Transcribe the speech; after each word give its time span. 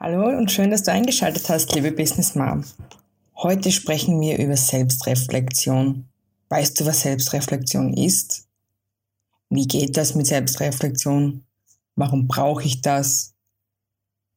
Hallo 0.00 0.28
und 0.28 0.52
schön, 0.52 0.70
dass 0.70 0.84
du 0.84 0.92
eingeschaltet 0.92 1.48
hast, 1.48 1.74
liebe 1.74 1.90
Business 1.90 2.36
Mom. 2.36 2.62
Heute 3.34 3.72
sprechen 3.72 4.20
wir 4.20 4.38
über 4.38 4.56
Selbstreflexion. 4.56 6.04
Weißt 6.50 6.78
du, 6.78 6.86
was 6.86 7.00
Selbstreflexion 7.00 7.94
ist? 7.94 8.46
Wie 9.50 9.66
geht 9.66 9.96
das 9.96 10.14
mit 10.14 10.28
Selbstreflexion? 10.28 11.42
Warum 11.96 12.28
brauche 12.28 12.62
ich 12.62 12.80
das? 12.80 13.34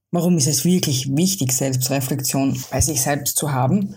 Warum 0.09 0.35
ist 0.39 0.47
es 0.47 0.65
wirklich 0.65 1.15
wichtig, 1.15 1.51
Selbstreflexion 1.51 2.59
bei 2.71 2.81
sich 2.81 2.99
selbst 2.99 3.37
zu 3.37 3.51
haben? 3.51 3.95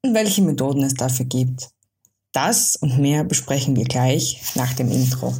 Und 0.00 0.14
welche 0.14 0.40
Methoden 0.40 0.82
es 0.82 0.94
dafür 0.94 1.26
gibt? 1.26 1.68
Das 2.32 2.76
und 2.76 2.98
mehr 2.98 3.22
besprechen 3.24 3.76
wir 3.76 3.84
gleich 3.84 4.40
nach 4.54 4.72
dem 4.72 4.90
Intro. 4.90 5.34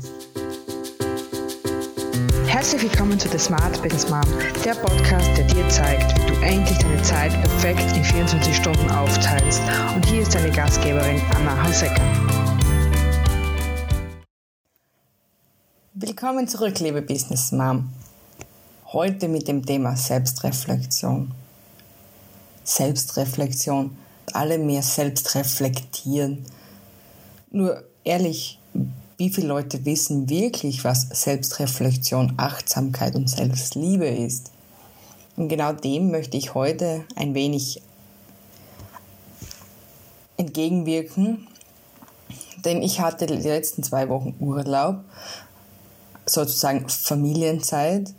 Herzlich 2.54 2.82
willkommen 2.82 3.18
zu 3.18 3.28
The 3.28 3.36
Smart 3.36 3.82
Business 3.82 4.08
Mom, 4.08 4.22
der 4.64 4.76
Podcast, 4.76 5.26
der 5.36 5.44
dir 5.44 5.68
zeigt, 5.68 6.16
wie 6.16 6.32
du 6.32 6.40
endlich 6.40 6.78
deine 6.78 7.02
Zeit 7.02 7.32
perfekt 7.32 7.96
in 7.96 8.04
24 8.04 8.54
Stunden 8.54 8.90
aufteilst. 8.92 9.60
Und 9.96 10.06
hier 10.06 10.22
ist 10.22 10.32
deine 10.36 10.52
Gastgeberin 10.52 11.20
Anna 11.34 11.64
Hasecker. 11.64 12.00
Willkommen 15.94 16.46
zurück, 16.46 16.78
liebe 16.78 17.02
Business 17.02 17.50
Mom. 17.50 17.92
Heute 18.92 19.26
mit 19.26 19.48
dem 19.48 19.66
Thema 19.66 19.96
Selbstreflexion. 19.96 21.32
Selbstreflexion. 22.62 23.98
Alle 24.32 24.58
mehr 24.58 24.82
selbst 24.82 25.34
reflektieren. 25.34 26.44
Nur 27.50 27.82
ehrlich, 28.04 28.60
wie 29.16 29.30
viele 29.30 29.48
Leute 29.48 29.84
wissen 29.84 30.28
wirklich, 30.28 30.84
was 30.84 31.08
Selbstreflexion, 31.10 32.34
Achtsamkeit 32.36 33.14
und 33.14 33.30
Selbstliebe 33.30 34.06
ist? 34.06 34.50
Und 35.36 35.48
genau 35.48 35.72
dem 35.72 36.10
möchte 36.10 36.36
ich 36.36 36.54
heute 36.54 37.04
ein 37.16 37.34
wenig 37.34 37.80
entgegenwirken, 40.36 41.46
denn 42.64 42.82
ich 42.82 43.00
hatte 43.00 43.26
die 43.26 43.34
letzten 43.34 43.82
zwei 43.82 44.08
Wochen 44.08 44.34
Urlaub, 44.40 45.00
sozusagen 46.26 46.88
Familienzeit 46.88 48.12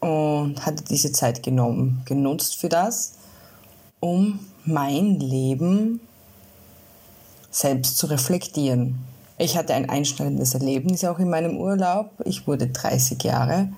und 0.00 0.66
hatte 0.66 0.84
diese 0.84 1.12
Zeit 1.12 1.42
genommen, 1.42 2.02
genutzt 2.04 2.56
für 2.56 2.68
das, 2.68 3.14
um 4.00 4.40
mein 4.64 5.18
Leben 5.18 6.00
selbst 7.50 7.98
zu 7.98 8.06
reflektieren. 8.06 9.11
Ich 9.42 9.56
hatte 9.56 9.74
ein 9.74 9.90
einschneidendes 9.90 10.54
Erlebnis 10.54 11.04
auch 11.04 11.18
in 11.18 11.28
meinem 11.28 11.56
Urlaub. 11.56 12.10
Ich 12.24 12.46
wurde 12.46 12.68
30 12.68 13.24
Jahre. 13.24 13.70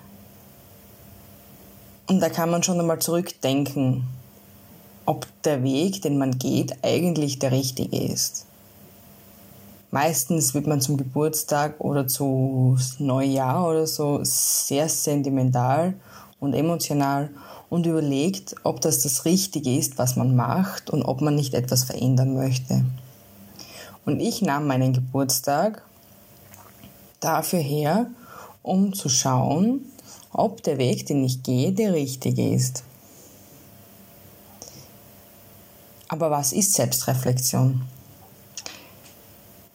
Und 2.05 2.19
da 2.19 2.29
kann 2.29 2.51
man 2.51 2.61
schon 2.61 2.79
einmal 2.79 2.99
zurückdenken, 2.99 4.03
ob 5.07 5.25
der 5.43 5.63
Weg, 5.63 6.03
den 6.03 6.19
man 6.19 6.37
geht, 6.37 6.75
eigentlich 6.83 7.39
der 7.39 7.51
richtige 7.51 7.99
ist. 7.99 8.45
Meistens 9.89 10.53
wird 10.53 10.67
man 10.67 10.81
zum 10.81 10.97
Geburtstag 10.97 11.79
oder 11.79 12.07
zu 12.07 12.77
Neujahr 12.99 13.67
oder 13.67 13.87
so 13.87 14.19
sehr 14.21 14.87
sentimental 14.87 15.95
und 16.39 16.53
emotional 16.53 17.31
und 17.71 17.87
überlegt, 17.87 18.53
ob 18.61 18.81
das 18.81 19.01
das 19.01 19.25
Richtige 19.25 19.75
ist, 19.75 19.97
was 19.97 20.15
man 20.15 20.35
macht 20.35 20.91
und 20.91 21.01
ob 21.01 21.21
man 21.21 21.33
nicht 21.33 21.55
etwas 21.55 21.85
verändern 21.85 22.35
möchte. 22.35 22.85
Und 24.05 24.19
ich 24.19 24.41
nahm 24.41 24.67
meinen 24.67 24.93
Geburtstag 24.93 25.83
dafür 27.19 27.59
her, 27.59 28.07
um 28.61 28.93
zu 28.93 29.09
schauen, 29.09 29.81
ob 30.31 30.63
der 30.63 30.77
Weg, 30.77 31.05
den 31.07 31.23
ich 31.23 31.43
gehe, 31.43 31.71
der 31.71 31.93
richtige 31.93 32.49
ist. 32.49 32.83
Aber 36.07 36.29
was 36.29 36.53
ist 36.53 36.73
Selbstreflexion? 36.73 37.81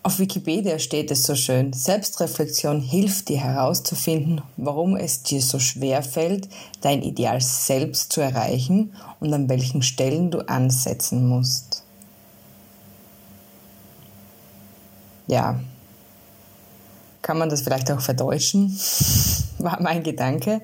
Auf 0.02 0.18
Wikipedia 0.18 0.78
steht 0.78 1.10
es 1.10 1.24
so 1.24 1.34
schön, 1.34 1.72
Selbstreflexion 1.72 2.80
hilft 2.80 3.28
dir 3.28 3.38
herauszufinden, 3.38 4.40
warum 4.56 4.96
es 4.96 5.22
dir 5.22 5.42
so 5.42 5.58
schwer 5.58 6.02
fällt, 6.02 6.48
dein 6.80 7.02
Ideal 7.02 7.40
selbst 7.40 8.12
zu 8.12 8.22
erreichen 8.22 8.94
und 9.18 9.34
an 9.34 9.48
welchen 9.48 9.82
Stellen 9.82 10.30
du 10.30 10.38
ansetzen 10.48 11.28
musst. 11.28 11.84
Ja, 15.30 15.60
kann 17.22 17.38
man 17.38 17.48
das 17.48 17.62
vielleicht 17.62 17.90
auch 17.90 18.00
verdeutschen, 18.00 18.78
war 19.58 19.80
mein 19.80 20.02
Gedanke. 20.02 20.60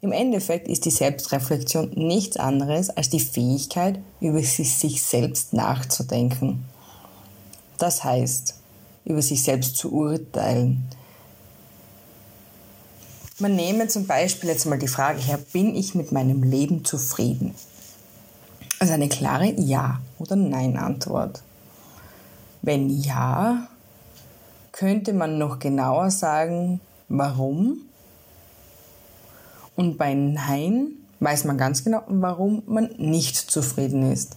Im 0.00 0.12
Endeffekt 0.12 0.68
ist 0.68 0.84
die 0.84 0.90
Selbstreflexion 0.90 1.90
nichts 1.94 2.36
anderes 2.36 2.90
als 2.90 3.08
die 3.08 3.20
Fähigkeit, 3.20 4.00
über 4.20 4.40
sich 4.40 5.02
selbst 5.02 5.52
nachzudenken. 5.52 6.64
Das 7.78 8.02
heißt, 8.02 8.54
über 9.04 9.22
sich 9.22 9.42
selbst 9.42 9.76
zu 9.76 9.92
urteilen. 9.92 10.88
Man 13.38 13.56
nehme 13.56 13.88
zum 13.88 14.06
Beispiel 14.06 14.50
jetzt 14.50 14.66
mal 14.66 14.78
die 14.78 14.88
Frage 14.88 15.20
her, 15.20 15.38
bin 15.52 15.74
ich 15.74 15.94
mit 15.94 16.12
meinem 16.12 16.42
Leben 16.42 16.84
zufrieden? 16.84 17.54
Also 18.78 18.94
eine 18.94 19.08
klare 19.08 19.52
Ja- 19.60 20.00
oder 20.18 20.36
Nein-Antwort. 20.36 21.42
Wenn 22.62 22.88
ja, 22.88 23.68
könnte 24.72 25.12
man 25.12 25.38
noch 25.38 25.58
genauer 25.58 26.10
sagen, 26.10 26.80
warum. 27.08 27.82
Und 29.76 29.98
bei 29.98 30.14
Nein 30.14 30.92
weiß 31.20 31.44
man 31.44 31.58
ganz 31.58 31.84
genau, 31.84 32.02
warum 32.08 32.62
man 32.66 32.90
nicht 32.96 33.36
zufrieden 33.36 34.10
ist. 34.10 34.36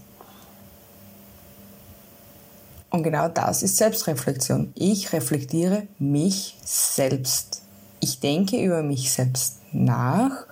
Und 2.90 3.04
genau 3.04 3.28
das 3.28 3.64
ist 3.64 3.78
Selbstreflexion. 3.78 4.72
Ich 4.76 5.12
reflektiere 5.12 5.88
mich 6.00 6.58
selbst. 6.64 7.62
Ich 8.00 8.20
denke 8.20 8.62
über 8.64 8.84
mich 8.84 9.12
selbst 9.12 9.58
nach. 9.72 10.46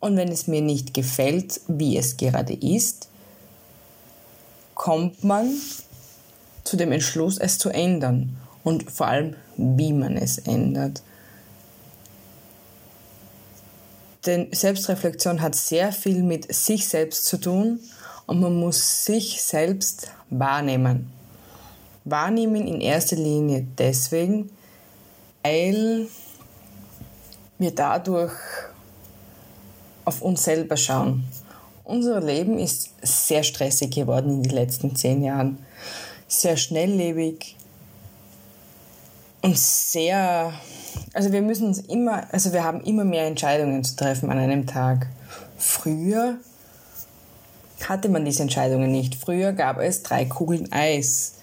Und 0.00 0.16
wenn 0.16 0.28
es 0.28 0.46
mir 0.46 0.62
nicht 0.62 0.94
gefällt, 0.94 1.60
wie 1.68 1.96
es 1.96 2.16
gerade 2.16 2.54
ist, 2.54 3.08
kommt 4.74 5.22
man 5.22 5.50
zu 6.64 6.76
dem 6.76 6.90
Entschluss, 6.90 7.36
es 7.38 7.58
zu 7.58 7.68
ändern 7.68 8.36
und 8.64 8.90
vor 8.90 9.06
allem, 9.06 9.36
wie 9.56 9.92
man 9.92 10.16
es 10.16 10.38
ändert. 10.38 11.02
Denn 14.26 14.48
Selbstreflexion 14.52 15.40
hat 15.40 15.54
sehr 15.54 15.92
viel 15.92 16.22
mit 16.22 16.52
sich 16.54 16.88
selbst 16.88 17.24
zu 17.24 17.38
tun 17.38 17.80
und 18.26 18.40
man 18.40 18.54
muss 18.58 19.04
sich 19.04 19.42
selbst 19.42 20.10
wahrnehmen. 20.28 21.10
Wahrnehmen 22.04 22.66
in 22.66 22.80
erster 22.80 23.16
Linie 23.16 23.66
deswegen, 23.78 24.50
weil 25.42 26.08
wir 27.58 27.74
dadurch 27.74 28.32
auf 30.04 30.22
uns 30.22 30.44
selber 30.44 30.76
schauen. 30.76 31.24
Unser 31.84 32.20
Leben 32.20 32.58
ist 32.58 32.90
sehr 33.02 33.42
stressig 33.42 33.90
geworden 33.90 34.30
in 34.30 34.42
den 34.42 34.52
letzten 34.52 34.94
zehn 34.94 35.22
Jahren. 35.22 35.58
Sehr 36.28 36.56
schnelllebig, 36.56 37.56
und 39.42 39.58
sehr, 39.58 40.52
also 41.12 41.32
wir 41.32 41.42
müssen 41.42 41.68
uns 41.68 41.78
immer, 41.78 42.32
also 42.32 42.52
wir 42.52 42.64
haben 42.64 42.82
immer 42.82 43.04
mehr 43.04 43.26
Entscheidungen 43.26 43.82
zu 43.84 43.96
treffen 43.96 44.30
an 44.30 44.38
einem 44.38 44.66
Tag. 44.66 45.06
Früher 45.56 46.36
hatte 47.88 48.08
man 48.08 48.24
diese 48.24 48.42
Entscheidungen 48.42 48.92
nicht. 48.92 49.14
Früher 49.14 49.52
gab 49.52 49.78
es 49.78 50.02
drei 50.02 50.24
Kugeln 50.24 50.70
Eis. 50.72 51.34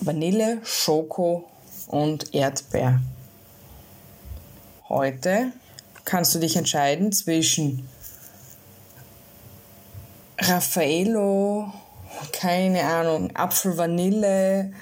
Vanille, 0.00 0.58
Schoko 0.64 1.44
und 1.86 2.34
Erdbeer. 2.34 3.00
Heute 4.88 5.52
kannst 6.04 6.34
du 6.34 6.38
dich 6.38 6.56
entscheiden 6.56 7.12
zwischen 7.12 7.88
Raffaello, 10.38 11.72
keine 12.32 12.84
Ahnung, 12.84 13.34
Apfel, 13.34 13.78
Vanille, 13.78 14.72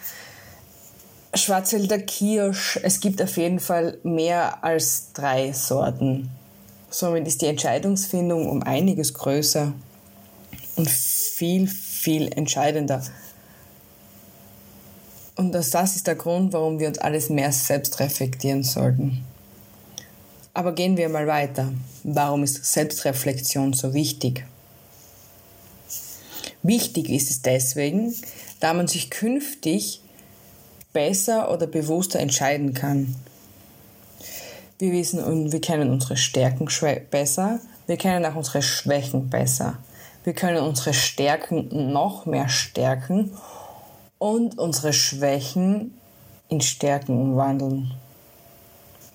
Schwarzwälder 1.34 1.98
Kirsch. 1.98 2.78
Es 2.82 3.00
gibt 3.00 3.22
auf 3.22 3.36
jeden 3.38 3.58
Fall 3.58 3.98
mehr 4.02 4.62
als 4.62 5.12
drei 5.14 5.52
Sorten. 5.52 6.30
Somit 6.90 7.26
ist 7.26 7.40
die 7.40 7.46
Entscheidungsfindung 7.46 8.48
um 8.48 8.62
einiges 8.62 9.14
größer 9.14 9.72
und 10.76 10.90
viel, 10.90 11.66
viel 11.66 12.30
entscheidender. 12.32 13.02
Und 15.36 15.52
das, 15.52 15.70
das 15.70 15.96
ist 15.96 16.06
der 16.06 16.16
Grund, 16.16 16.52
warum 16.52 16.78
wir 16.78 16.88
uns 16.88 16.98
alles 16.98 17.30
mehr 17.30 17.50
selbst 17.50 17.98
reflektieren 17.98 18.62
sollten. 18.62 19.24
Aber 20.52 20.74
gehen 20.74 20.98
wir 20.98 21.08
mal 21.08 21.26
weiter. 21.26 21.72
Warum 22.04 22.42
ist 22.42 22.62
Selbstreflexion 22.62 23.72
so 23.72 23.94
wichtig? 23.94 24.44
Wichtig 26.62 27.08
ist 27.08 27.30
es 27.30 27.40
deswegen, 27.40 28.14
da 28.60 28.74
man 28.74 28.86
sich 28.86 29.08
künftig 29.08 30.01
besser 30.92 31.50
oder 31.50 31.66
bewusster 31.66 32.20
entscheiden 32.20 32.74
kann. 32.74 33.14
Wir 34.78 34.92
wissen 34.92 35.22
und 35.22 35.52
wir 35.52 35.60
kennen 35.60 35.90
unsere 35.90 36.16
Stärken 36.16 36.68
besser. 37.10 37.60
Wir 37.86 37.96
kennen 37.96 38.24
auch 38.24 38.34
unsere 38.34 38.62
Schwächen 38.62 39.30
besser. 39.30 39.78
Wir 40.24 40.32
können 40.32 40.62
unsere 40.62 40.94
Stärken 40.94 41.92
noch 41.92 42.26
mehr 42.26 42.48
stärken 42.48 43.32
und 44.18 44.58
unsere 44.58 44.92
Schwächen 44.92 45.94
in 46.48 46.60
Stärken 46.60 47.20
umwandeln. 47.20 47.92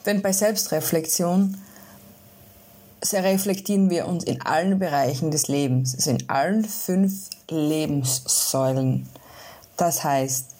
Denn 0.05 0.21
bei 0.21 0.31
Selbstreflexion 0.31 1.57
reflektieren 3.13 3.89
wir 3.89 4.07
uns 4.07 4.23
in 4.23 4.41
allen 4.41 4.79
Bereichen 4.79 5.31
des 5.31 5.47
Lebens, 5.47 5.95
also 5.95 6.11
in 6.11 6.29
allen 6.29 6.65
fünf 6.65 7.29
Lebenssäulen. 7.49 9.07
Das 9.77 10.03
heißt, 10.03 10.56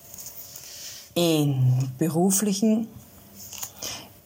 in 1.17 1.91
beruflichen, 1.97 2.87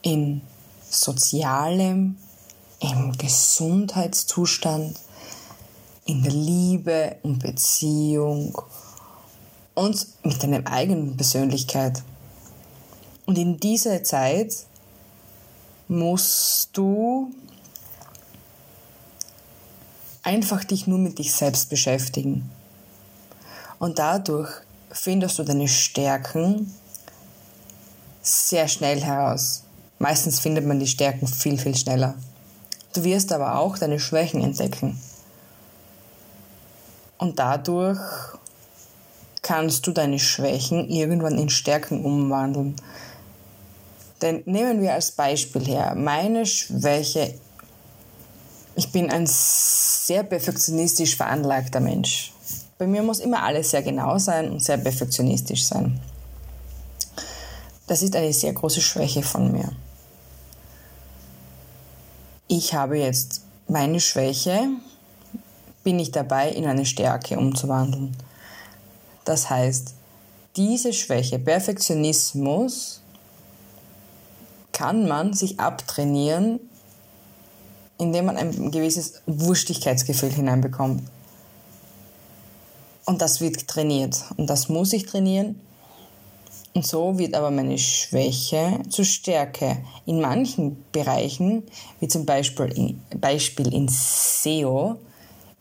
in 0.02 0.42
sozialem, 0.90 2.18
im 2.82 3.18
Gesundheitszustand, 3.18 5.00
in 6.06 6.22
der 6.22 6.34
Liebe 6.34 7.16
und 7.24 7.40
Beziehung 7.40 8.62
und 9.74 10.06
mit 10.24 10.44
deiner 10.44 10.68
eigenen 10.70 11.16
Persönlichkeit. 11.16 12.04
Und 13.26 13.38
in 13.38 13.58
dieser 13.58 14.04
Zeit 14.04 14.54
musst 15.88 16.72
du 16.74 17.32
einfach 20.24 20.66
dich 20.66 20.88
nur 20.88 21.00
mit 21.00 21.20
dich 21.20 21.34
selbst 21.34 21.70
beschäftigen. 21.70 22.50
Und 23.80 23.98
dadurch 23.98 24.52
findest 24.90 25.40
du 25.40 25.44
deine 25.44 25.70
Stärken 25.70 26.74
sehr 28.22 28.68
schnell 28.68 29.02
heraus. 29.02 29.64
Meistens 30.00 30.40
findet 30.40 30.66
man 30.66 30.80
die 30.80 30.88
Stärken 30.88 31.28
viel, 31.28 31.58
viel 31.58 31.76
schneller. 31.76 32.16
Du 32.94 33.04
wirst 33.04 33.32
aber 33.32 33.60
auch 33.60 33.78
deine 33.78 34.00
Schwächen 34.00 34.44
entdecken. 34.44 35.00
Und 37.18 37.40
dadurch 37.40 38.00
kannst 39.42 39.86
du 39.88 39.92
deine 39.92 40.20
Schwächen 40.20 40.90
irgendwann 40.90 41.38
in 41.38 41.50
Stärken 41.50 42.04
umwandeln. 42.04 42.76
Denn 44.22 44.44
nehmen 44.46 44.82
wir 44.82 44.94
als 44.94 45.12
Beispiel 45.12 45.66
her, 45.66 45.96
meine 45.96 46.46
Schwäche, 46.46 47.34
ich 48.76 48.92
bin 48.92 49.10
ein 49.10 49.26
sehr 49.28 50.24
perfektionistisch 50.24 51.16
veranlagter 51.16 51.80
Mensch. 51.80 52.34
Bei 52.78 52.88
mir 52.88 53.04
muss 53.04 53.20
immer 53.20 53.44
alles 53.44 53.72
sehr 53.72 53.84
genau 53.84 54.18
sein 54.18 54.50
und 54.50 54.64
sehr 54.64 54.78
perfektionistisch 54.78 55.66
sein. 55.66 56.00
Das 57.92 58.02
ist 58.02 58.16
eine 58.16 58.32
sehr 58.32 58.54
große 58.54 58.80
Schwäche 58.80 59.22
von 59.22 59.52
mir. 59.52 59.70
Ich 62.48 62.74
habe 62.74 62.98
jetzt 62.98 63.42
meine 63.68 64.00
Schwäche, 64.00 64.66
bin 65.84 66.00
ich 66.00 66.10
dabei, 66.10 66.52
in 66.52 66.66
eine 66.66 66.86
Stärke 66.86 67.38
umzuwandeln. 67.38 68.16
Das 69.26 69.50
heißt, 69.50 69.94
diese 70.56 70.94
Schwäche, 70.94 71.38
Perfektionismus, 71.38 73.02
kann 74.72 75.06
man 75.06 75.34
sich 75.34 75.60
abtrainieren, 75.60 76.62
indem 77.98 78.28
man 78.28 78.38
ein 78.38 78.72
gewisses 78.72 79.22
Wurstigkeitsgefühl 79.26 80.32
hineinbekommt. 80.32 81.04
Und 83.04 83.22
das 83.22 83.42
wird 83.42 83.68
trainiert. 83.68 84.24
Und 84.38 84.50
das 84.50 84.70
muss 84.70 84.94
ich 84.94 85.08
trainieren. 85.08 85.60
Und 86.74 86.86
so 86.86 87.18
wird 87.18 87.34
aber 87.34 87.52
meine 87.52 87.78
Schwäche 87.78 88.80
zur 88.90 89.04
Stärke. 89.04 89.78
In 90.06 90.22
manchen 90.22 90.84
Bereichen, 90.92 91.64
wie 92.00 92.08
zum 92.08 92.26
Beispiel 92.26 92.66
in, 92.66 93.02
Beispiel 93.20 93.74
in 93.74 93.90
SEO, 93.90 94.98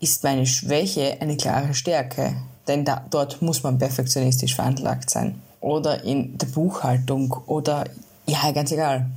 ist 0.01 0.23
meine 0.23 0.47
Schwäche 0.47 1.17
eine 1.21 1.37
klare 1.37 1.75
Stärke. 1.75 2.37
Denn 2.69 2.85
da, 2.85 3.05
dort 3.11 3.43
muss 3.43 3.63
man 3.63 3.79
perfektionistisch 3.79 4.55
veranlagt 4.55 5.11
sein. 5.11 5.43
Oder 5.61 6.05
in 6.05 6.39
der 6.39 6.47
Buchhaltung 6.47 7.37
oder 7.47 7.85
ja, 8.27 8.51
ganz 8.53 8.71
egal. 8.71 9.11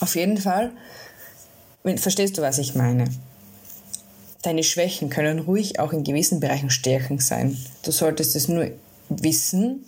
Auf 0.00 0.14
jeden 0.14 0.38
Fall, 0.38 0.70
verstehst 1.96 2.38
du, 2.38 2.42
was 2.42 2.58
ich 2.58 2.76
meine? 2.76 3.04
Deine 4.42 4.62
Schwächen 4.62 5.10
können 5.10 5.40
ruhig 5.40 5.80
auch 5.80 5.92
in 5.92 6.04
gewissen 6.04 6.38
Bereichen 6.38 6.70
Stärken 6.70 7.18
sein. 7.18 7.58
Du 7.82 7.90
solltest 7.90 8.36
es 8.36 8.46
nur 8.46 8.70
wissen, 9.08 9.84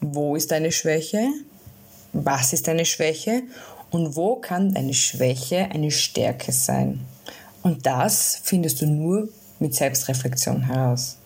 wo 0.00 0.36
ist 0.36 0.50
deine 0.50 0.72
Schwäche, 0.72 1.28
was 2.12 2.52
ist 2.52 2.68
deine 2.68 2.84
Schwäche 2.84 3.42
und 3.90 4.16
wo 4.16 4.36
kann 4.36 4.74
deine 4.74 4.94
Schwäche 4.94 5.68
eine 5.70 5.90
Stärke 5.90 6.52
sein. 6.52 7.00
Und 7.62 7.86
das 7.86 8.40
findest 8.42 8.80
du 8.80 8.86
nur 8.86 9.28
mit 9.58 9.74
Selbstreflexion 9.74 10.62
heraus. 10.62 11.16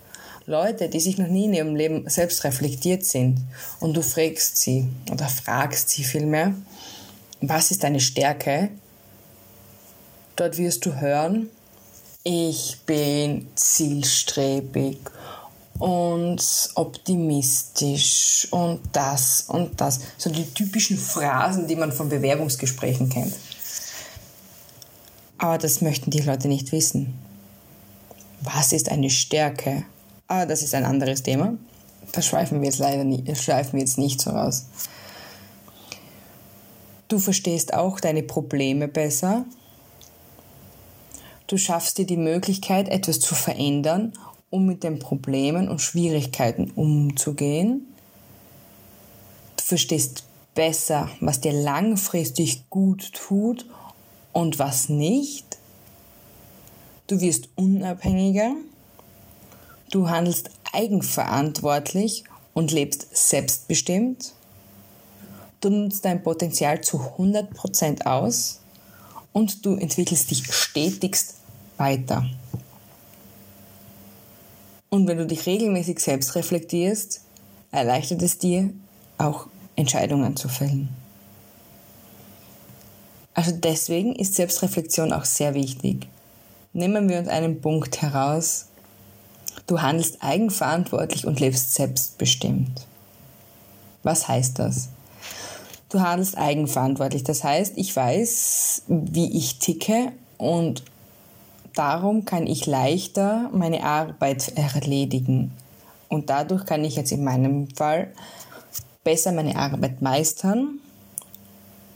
Leute, 0.47 0.89
die 0.89 1.01
sich 1.01 1.17
noch 1.17 1.29
nie 1.29 1.47
in 1.47 1.55
ihrem 1.55 1.75
Leben 1.75 2.09
selbst 2.09 2.45
reflektiert 2.45 3.05
sind 3.05 3.39
und 3.81 3.97
du 3.97 4.03
fragst 4.03 4.59
sie 4.59 4.89
oder 5.11 5.27
fragst 5.27 5.89
sie 5.89 6.05
vielmehr, 6.05 6.55
was 7.41 7.71
ist 7.71 7.83
deine 7.83 8.01
Stärke? 8.01 8.69
Dort 10.37 10.59
wirst 10.59 10.85
du 10.85 11.01
hören, 11.01 11.49
ich 12.25 12.79
bin 12.85 13.49
zielstrebig 13.55 14.99
und 15.79 16.71
optimistisch 16.75 18.49
und 18.51 18.81
das 18.93 19.45
und 19.49 19.81
das. 19.81 20.01
So 20.17 20.31
die 20.31 20.45
typischen 20.45 20.99
Phrasen, 20.99 21.67
die 21.67 21.77
man 21.77 21.93
von 21.93 22.09
Bewerbungsgesprächen 22.09 23.09
kennt. 23.09 23.35
Aber 25.39 25.59
das 25.59 25.81
möchten 25.81 26.11
die 26.11 26.21
Leute 26.21 26.49
nicht 26.49 26.73
wissen. 26.73 27.15
Was 28.41 28.73
ist 28.73 28.91
eine 28.91 29.11
Stärke? 29.11 29.85
Aber 30.27 30.47
das 30.47 30.63
ist 30.63 30.75
ein 30.75 30.85
anderes 30.85 31.23
Thema. 31.23 31.55
Das 32.13 32.27
schweifen 32.27 32.61
wir 32.61 32.67
jetzt 32.67 32.79
leider 32.79 33.05
nicht, 33.05 33.37
schweifen 33.37 33.75
wir 33.75 33.81
jetzt 33.81 33.99
nicht 33.99 34.21
so 34.21 34.31
raus. 34.31 34.67
Du 37.09 37.19
verstehst 37.19 37.75
auch 37.75 38.01
deine 38.01 38.23
Probleme 38.23 38.89
besser. 38.89 39.45
Du 41.47 41.59
schaffst 41.59 41.99
dir 41.99 42.07
die 42.07 42.17
Möglichkeit, 42.17 42.89
etwas 42.89 43.21
zu 43.21 43.35
verändern, 43.35 44.13
um 44.55 44.67
mit 44.67 44.85
den 44.85 45.01
Problemen 45.01 45.69
und 45.69 45.81
Schwierigkeiten 45.81 46.71
umzugehen. 46.77 47.89
Du 49.57 49.65
verstehst 49.65 50.23
besser, 50.55 51.11
was 51.19 51.41
dir 51.41 51.53
langfristig 51.53 52.71
gut 52.71 53.13
tut 53.15 53.67
und 54.33 54.61
was 54.61 54.89
nicht. 54.89 55.59
Du 57.09 57.21
wirst 57.21 57.49
unabhängiger. 57.57 58.55
Du 59.91 60.09
handelst 60.09 60.51
eigenverantwortlich 60.73 62.23
und 62.53 62.71
lebst 62.71 63.09
selbstbestimmt. 63.13 64.35
Du 65.61 65.69
nutzt 65.69 66.05
dein 66.05 66.23
Potenzial 66.23 66.81
zu 66.81 67.01
100% 67.01 68.07
aus 68.07 68.61
und 69.33 69.67
du 69.67 69.75
entwickelst 69.75 70.31
dich 70.31 70.45
stetigst 70.55 71.39
weiter. 71.77 72.25
Und 74.95 75.09
wenn 75.09 75.19
du 75.19 75.27
dich 75.27 75.45
regelmäßig 75.47 75.99
selbst 75.99 76.37
reflektierst, 76.37 77.23
erleichtert 77.73 78.23
es 78.23 78.39
dir 78.39 78.71
auch 79.19 79.49
Entscheidungen 79.75 80.37
zu 80.37 80.49
fällen. 80.49 80.89
Also 83.35 83.51
deswegen 83.51 84.15
ist 84.15 84.37
Selbstreflexion 84.37 85.13
auch 85.13 85.25
sehr 85.25 85.55
wichtig. 85.55 86.07
Nehmen 86.73 87.09
wir 87.09 87.19
uns 87.19 87.27
einen 87.27 87.61
Punkt 87.61 88.03
heraus, 88.03 88.67
Du 89.67 89.83
handelst 89.83 90.19
eigenverantwortlich 90.21 91.27
und 91.27 91.41
lebst 91.41 91.75
selbstbestimmt. 91.75 92.87
Was 94.05 94.29
heißt 94.29 94.61
das? 94.61 94.91
Du 95.89 96.03
handelst 96.03 96.39
eigenverantwortlich. 96.39 97.25
Das 97.25 97.43
heißt, 97.43 97.73
ich 97.79 97.97
weiß, 97.97 98.83
wie 98.87 99.37
ich 99.37 99.59
ticke 99.59 100.13
und 100.39 100.85
darum 101.75 102.25
kann 102.25 102.47
ich 102.47 102.67
leichter 102.67 103.51
meine 103.53 103.85
Arbeit 103.85 104.53
erledigen. 104.57 105.53
Und 106.09 106.31
dadurch 106.31 106.65
kann 106.65 106.85
ich 106.85 106.97
jetzt 106.97 107.13
in 107.13 107.25
meinem 107.25 107.69
Fall 107.69 108.13
besser 109.03 109.33
meine 109.33 109.57
Arbeit 109.57 110.01
meistern. 110.01 110.81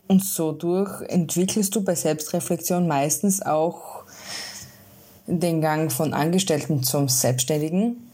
Und 0.06 0.24
so 0.24 0.52
durch 0.52 1.02
entwickelst 1.02 1.74
du 1.74 1.82
bei 1.82 1.94
Selbstreflexion 1.94 2.86
meistens 2.86 3.42
auch 3.42 4.04
den 5.26 5.60
Gang 5.60 5.92
von 5.92 6.14
Angestellten 6.14 6.82
zum 6.82 7.08
Selbstständigen, 7.08 8.10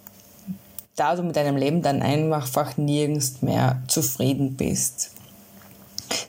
da 0.96 1.14
du 1.14 1.22
mit 1.22 1.36
deinem 1.36 1.56
Leben 1.56 1.82
dann 1.82 2.02
einfach 2.02 2.76
nirgends 2.76 3.42
mehr 3.42 3.80
zufrieden 3.86 4.56
bist. 4.56 5.12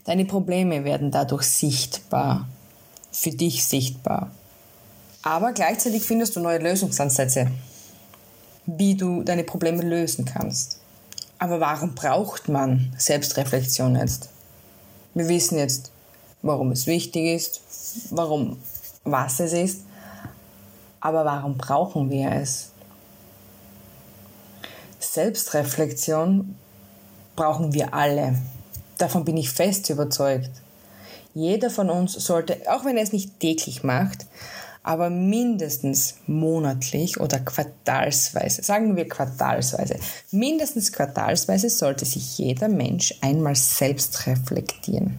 Deine 0.05 0.25
Probleme 0.25 0.83
werden 0.83 1.09
dadurch 1.09 1.43
sichtbar, 1.43 2.47
für 3.11 3.31
dich 3.31 3.65
sichtbar. 3.65 4.31
Aber 5.25 5.53
gleichzeitig 5.53 6.03
findest 6.03 6.35
du 6.35 6.39
neue 6.39 6.59
Lösungsansätze, 6.59 7.47
wie 8.67 8.93
du 8.93 9.23
deine 9.23 9.43
Probleme 9.43 9.81
lösen 9.81 10.23
kannst. 10.23 10.79
Aber 11.39 11.59
warum 11.59 11.95
braucht 11.95 12.47
man 12.47 12.93
Selbstreflexion 12.95 13.95
jetzt? 13.95 14.29
Wir 15.15 15.27
wissen 15.27 15.57
jetzt, 15.57 15.91
warum 16.43 16.71
es 16.71 16.85
wichtig 16.85 17.25
ist, 17.35 17.61
warum 18.11 18.57
was 19.03 19.39
es 19.39 19.53
ist, 19.53 19.81
aber 20.99 21.25
warum 21.25 21.57
brauchen 21.57 22.11
wir 22.11 22.31
es? 22.31 22.69
Selbstreflexion 24.99 26.55
brauchen 27.35 27.73
wir 27.73 27.95
alle. 27.95 28.35
Davon 28.99 29.25
bin 29.25 29.37
ich 29.37 29.49
fest 29.49 29.89
überzeugt. 29.89 30.51
Jeder 31.33 31.71
von 31.71 31.89
uns 31.89 32.13
sollte, 32.13 32.61
auch 32.67 32.85
wenn 32.85 32.97
er 32.97 33.03
es 33.03 33.11
nicht 33.11 33.39
täglich 33.39 33.83
macht, 33.83 34.27
aber 34.85 35.09
mindestens 35.09 36.13
monatlich 36.27 37.19
oder 37.19 37.39
quartalsweise, 37.39 38.61
sagen 38.61 38.95
wir 38.95 39.09
quartalsweise, 39.09 39.95
mindestens 40.29 40.91
quartalsweise 40.91 41.71
sollte 41.71 42.05
sich 42.05 42.37
jeder 42.37 42.69
Mensch 42.69 43.15
einmal 43.21 43.55
selbst 43.55 44.27
reflektieren. 44.27 45.17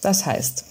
Das 0.00 0.26
heißt, 0.26 0.64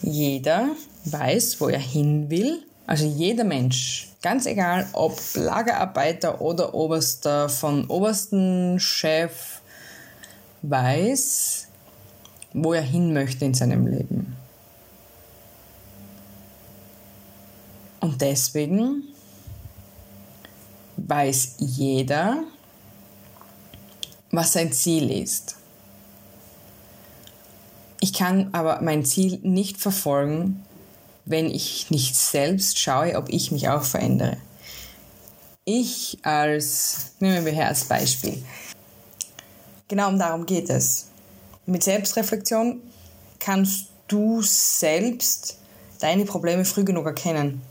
jeder 0.00 0.70
weiß, 1.04 1.60
wo 1.60 1.68
er 1.68 1.80
hin 1.80 2.30
will, 2.30 2.62
also 2.86 3.04
jeder 3.04 3.44
Mensch, 3.44 4.08
ganz 4.22 4.46
egal 4.46 4.88
ob 4.94 5.20
Lagerarbeiter 5.34 6.40
oder 6.40 6.72
Oberster 6.72 7.50
von 7.50 7.88
obersten 7.88 8.80
Chef, 8.80 9.60
weiß, 10.62 11.66
wo 12.54 12.72
er 12.72 12.80
hin 12.80 13.12
möchte 13.12 13.44
in 13.44 13.52
seinem 13.52 13.86
Leben. 13.86 14.34
Und 18.04 18.20
deswegen 18.20 19.02
weiß 20.98 21.54
jeder, 21.56 22.44
was 24.30 24.52
sein 24.52 24.74
Ziel 24.74 25.10
ist. 25.10 25.56
Ich 28.00 28.12
kann 28.12 28.50
aber 28.52 28.82
mein 28.82 29.06
Ziel 29.06 29.40
nicht 29.42 29.78
verfolgen, 29.78 30.62
wenn 31.24 31.46
ich 31.46 31.90
nicht 31.90 32.14
selbst 32.14 32.78
schaue, 32.78 33.16
ob 33.16 33.30
ich 33.30 33.50
mich 33.50 33.70
auch 33.70 33.84
verändere. 33.84 34.36
Ich 35.64 36.18
als, 36.20 37.12
nehmen 37.20 37.46
wir 37.46 37.52
her 37.52 37.68
als 37.68 37.84
Beispiel. 37.84 38.44
Genau 39.88 40.08
um 40.08 40.18
darum 40.18 40.44
geht 40.44 40.68
es. 40.68 41.06
Mit 41.64 41.82
Selbstreflexion 41.82 42.82
kannst 43.40 43.86
du 44.08 44.42
selbst 44.42 45.56
deine 46.00 46.26
Probleme 46.26 46.66
früh 46.66 46.84
genug 46.84 47.06
erkennen. 47.06 47.62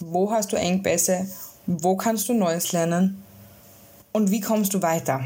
Wo 0.00 0.30
hast 0.30 0.52
du 0.52 0.56
Engpässe? 0.56 1.26
Wo 1.66 1.96
kannst 1.96 2.28
du 2.28 2.34
Neues 2.34 2.72
lernen? 2.72 3.22
Und 4.12 4.30
wie 4.30 4.40
kommst 4.40 4.74
du 4.74 4.82
weiter? 4.82 5.24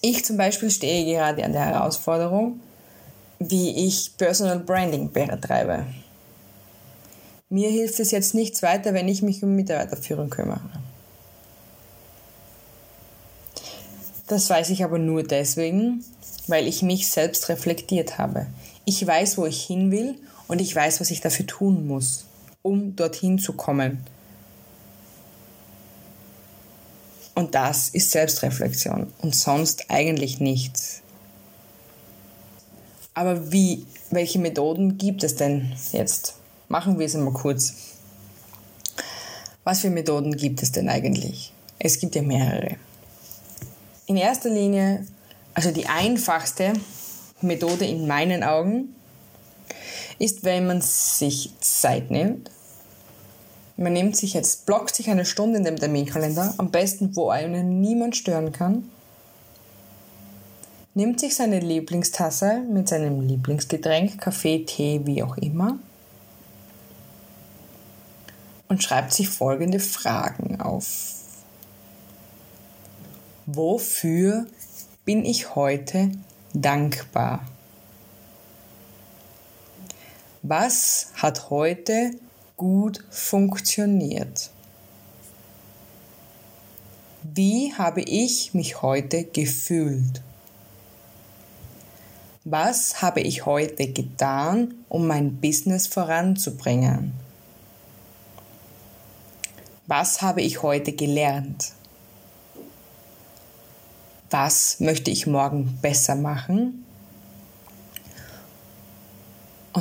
Ich 0.00 0.24
zum 0.24 0.36
Beispiel 0.36 0.70
stehe 0.70 1.04
gerade 1.04 1.44
an 1.44 1.52
der 1.52 1.66
Herausforderung, 1.66 2.60
wie 3.38 3.86
ich 3.86 4.16
Personal 4.16 4.60
Branding 4.60 5.12
betreibe. 5.12 5.86
Mir 7.50 7.70
hilft 7.70 8.00
es 8.00 8.10
jetzt 8.10 8.34
nichts 8.34 8.62
weiter, 8.62 8.94
wenn 8.94 9.08
ich 9.08 9.22
mich 9.22 9.42
um 9.42 9.54
Mitarbeiterführung 9.54 10.30
kümmere. 10.30 10.60
Das 14.26 14.48
weiß 14.48 14.70
ich 14.70 14.84
aber 14.84 14.98
nur 14.98 15.22
deswegen, 15.22 16.02
weil 16.46 16.66
ich 16.66 16.82
mich 16.82 17.10
selbst 17.10 17.48
reflektiert 17.50 18.18
habe. 18.18 18.46
Ich 18.86 19.06
weiß, 19.06 19.36
wo 19.36 19.44
ich 19.44 19.62
hin 19.64 19.90
will 19.90 20.16
und 20.48 20.60
ich 20.60 20.74
weiß, 20.74 21.00
was 21.00 21.10
ich 21.10 21.20
dafür 21.20 21.46
tun 21.46 21.86
muss 21.86 22.24
um 22.64 22.96
dorthin 22.96 23.38
zu 23.38 23.52
kommen. 23.52 23.98
Und 27.34 27.54
das 27.54 27.90
ist 27.90 28.10
Selbstreflexion 28.10 29.12
und 29.20 29.36
sonst 29.36 29.90
eigentlich 29.90 30.40
nichts. 30.40 31.02
Aber 33.12 33.52
wie, 33.52 33.86
welche 34.10 34.38
Methoden 34.38 34.96
gibt 34.98 35.22
es 35.24 35.36
denn 35.36 35.72
jetzt? 35.92 36.36
Machen 36.68 36.98
wir 36.98 37.06
es 37.06 37.14
einmal 37.14 37.34
kurz. 37.34 37.74
Was 39.62 39.80
für 39.80 39.90
Methoden 39.90 40.36
gibt 40.36 40.62
es 40.62 40.72
denn 40.72 40.88
eigentlich? 40.88 41.52
Es 41.78 41.98
gibt 41.98 42.14
ja 42.14 42.22
mehrere. 42.22 42.76
In 44.06 44.16
erster 44.16 44.50
Linie, 44.50 45.06
also 45.52 45.70
die 45.70 45.86
einfachste 45.86 46.72
Methode 47.42 47.84
in 47.84 48.06
meinen 48.06 48.42
Augen, 48.42 48.94
ist, 50.18 50.44
wenn 50.44 50.66
man 50.66 50.80
sich 50.80 51.52
Zeit 51.60 52.10
nimmt 52.10 52.50
man 53.76 53.92
nimmt 53.92 54.16
sich 54.16 54.34
jetzt, 54.34 54.66
blockt 54.66 54.94
sich 54.94 55.10
eine 55.10 55.24
Stunde 55.24 55.58
in 55.58 55.64
dem 55.64 55.76
Terminkalender, 55.76 56.54
am 56.58 56.70
besten, 56.70 57.16
wo 57.16 57.30
einen 57.30 57.80
niemand 57.80 58.16
stören 58.16 58.52
kann, 58.52 58.88
nimmt 60.94 61.18
sich 61.18 61.34
seine 61.34 61.58
Lieblingstasse 61.58 62.62
mit 62.70 62.88
seinem 62.88 63.20
Lieblingsgetränk, 63.26 64.20
Kaffee, 64.20 64.64
Tee, 64.64 65.00
wie 65.04 65.22
auch 65.22 65.36
immer, 65.38 65.78
und 68.68 68.82
schreibt 68.82 69.12
sich 69.12 69.28
folgende 69.28 69.80
Fragen 69.80 70.60
auf. 70.60 70.86
Wofür 73.46 74.46
bin 75.04 75.24
ich 75.24 75.54
heute 75.54 76.12
dankbar? 76.54 77.44
Was 80.46 81.08
hat 81.16 81.48
heute 81.48 82.10
gut 82.56 83.02
funktioniert. 83.10 84.50
Wie 87.22 87.72
habe 87.74 88.02
ich 88.02 88.54
mich 88.54 88.82
heute 88.82 89.24
gefühlt? 89.24 90.22
Was 92.44 93.00
habe 93.00 93.22
ich 93.22 93.46
heute 93.46 93.88
getan, 93.88 94.74
um 94.90 95.06
mein 95.06 95.36
Business 95.36 95.86
voranzubringen? 95.86 97.14
Was 99.86 100.20
habe 100.20 100.42
ich 100.42 100.62
heute 100.62 100.92
gelernt? 100.92 101.72
Was 104.30 104.78
möchte 104.80 105.10
ich 105.10 105.26
morgen 105.26 105.78
besser 105.80 106.16
machen? 106.16 106.84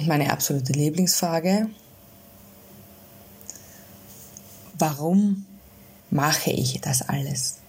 Und 0.04 0.10
meine 0.10 0.34
absolute 0.34 0.74
Lieblingsfrage, 0.74 1.70
warum 4.78 5.46
mache 6.10 6.52
ich 6.52 6.82
das 6.82 7.08
alles? 7.08 7.60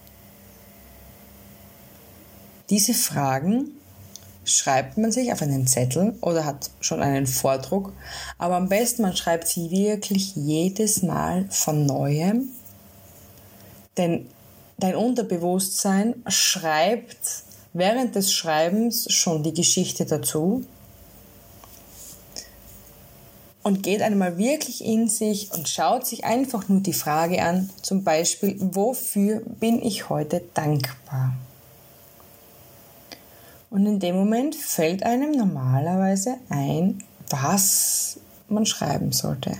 Diese 2.69 2.93
Fragen 2.93 3.67
schreibt 4.43 4.97
man 4.97 5.13
sich 5.13 5.31
auf 5.31 5.41
einen 5.41 5.65
Zettel 5.65 6.17
oder 6.19 6.43
hat 6.43 6.71
schon 6.81 7.01
einen 7.01 7.25
Vordruck, 7.25 7.93
aber 8.37 8.57
am 8.57 8.67
besten 8.67 9.03
man 9.03 9.15
schreibt 9.15 9.47
sie 9.47 9.71
wirklich 9.71 10.35
jedes 10.35 11.03
Mal 11.03 11.45
von 11.49 11.85
neuem, 11.85 12.49
denn 13.95 14.25
dein 14.77 14.95
Unterbewusstsein 14.97 16.15
schreibt 16.27 17.45
während 17.71 18.13
des 18.15 18.33
Schreibens 18.33 19.09
schon 19.09 19.41
die 19.41 19.53
Geschichte 19.53 20.05
dazu 20.05 20.65
und 23.65 23.81
geht 23.81 24.03
einmal 24.03 24.37
wirklich 24.37 24.85
in 24.85 25.07
sich 25.07 25.51
und 25.51 25.67
schaut 25.67 26.05
sich 26.05 26.23
einfach 26.23 26.69
nur 26.69 26.81
die 26.81 26.93
Frage 26.93 27.41
an, 27.41 27.71
zum 27.81 28.03
Beispiel, 28.03 28.57
wofür 28.59 29.41
bin 29.43 29.81
ich 29.81 30.07
heute 30.07 30.43
dankbar? 30.53 31.33
Und 33.71 33.87
in 33.87 33.99
dem 33.99 34.17
Moment 34.17 34.53
fällt 34.53 35.01
einem 35.01 35.31
normalerweise 35.31 36.35
ein, 36.47 37.03
was 37.31 38.19
man 38.49 38.67
schreiben 38.67 39.11
sollte. 39.11 39.53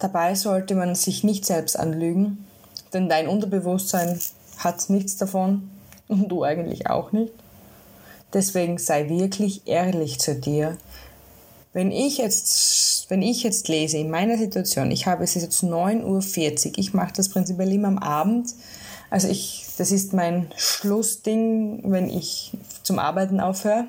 Dabei 0.00 0.34
sollte 0.34 0.74
man 0.74 0.96
sich 0.96 1.22
nicht 1.22 1.46
selbst 1.46 1.78
anlügen, 1.78 2.48
denn 2.92 3.08
dein 3.08 3.28
Unterbewusstsein 3.28 4.18
hat 4.58 4.90
nichts 4.90 5.18
davon 5.18 5.70
und 6.08 6.28
du 6.28 6.42
eigentlich 6.42 6.90
auch 6.90 7.12
nicht. 7.12 7.32
Deswegen 8.32 8.78
sei 8.78 9.08
wirklich 9.08 9.66
ehrlich 9.66 10.20
zu 10.20 10.34
dir. 10.34 10.76
Wenn 11.72 11.92
ich 11.92 12.18
jetzt, 12.18 13.08
wenn 13.10 13.22
ich 13.22 13.42
jetzt 13.42 13.68
lese 13.68 13.98
in 13.98 14.10
meiner 14.10 14.38
Situation, 14.38 14.90
ich 14.90 15.06
habe 15.06 15.24
es 15.24 15.34
jetzt 15.34 15.62
9.40 15.62 16.04
Uhr, 16.66 16.78
ich 16.78 16.94
mache 16.94 17.12
das 17.14 17.28
prinzipiell 17.28 17.72
immer 17.72 17.88
am 17.88 17.98
Abend. 17.98 18.54
Also 19.08 19.28
ich, 19.28 19.66
das 19.78 19.92
ist 19.92 20.12
mein 20.12 20.50
Schlussding, 20.56 21.82
wenn 21.90 22.08
ich 22.08 22.52
zum 22.82 22.98
Arbeiten 22.98 23.40
aufhöre. 23.40 23.84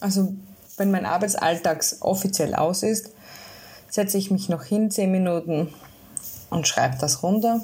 Also 0.00 0.32
wenn 0.76 0.90
mein 0.90 1.06
Arbeitsalltag 1.06 1.84
offiziell 2.00 2.54
aus 2.54 2.82
ist, 2.82 3.10
setze 3.88 4.18
ich 4.18 4.30
mich 4.30 4.48
noch 4.48 4.64
hin, 4.64 4.90
10 4.90 5.10
Minuten 5.10 5.74
und 6.48 6.66
schreibe 6.66 6.96
das 7.00 7.22
runter. 7.22 7.60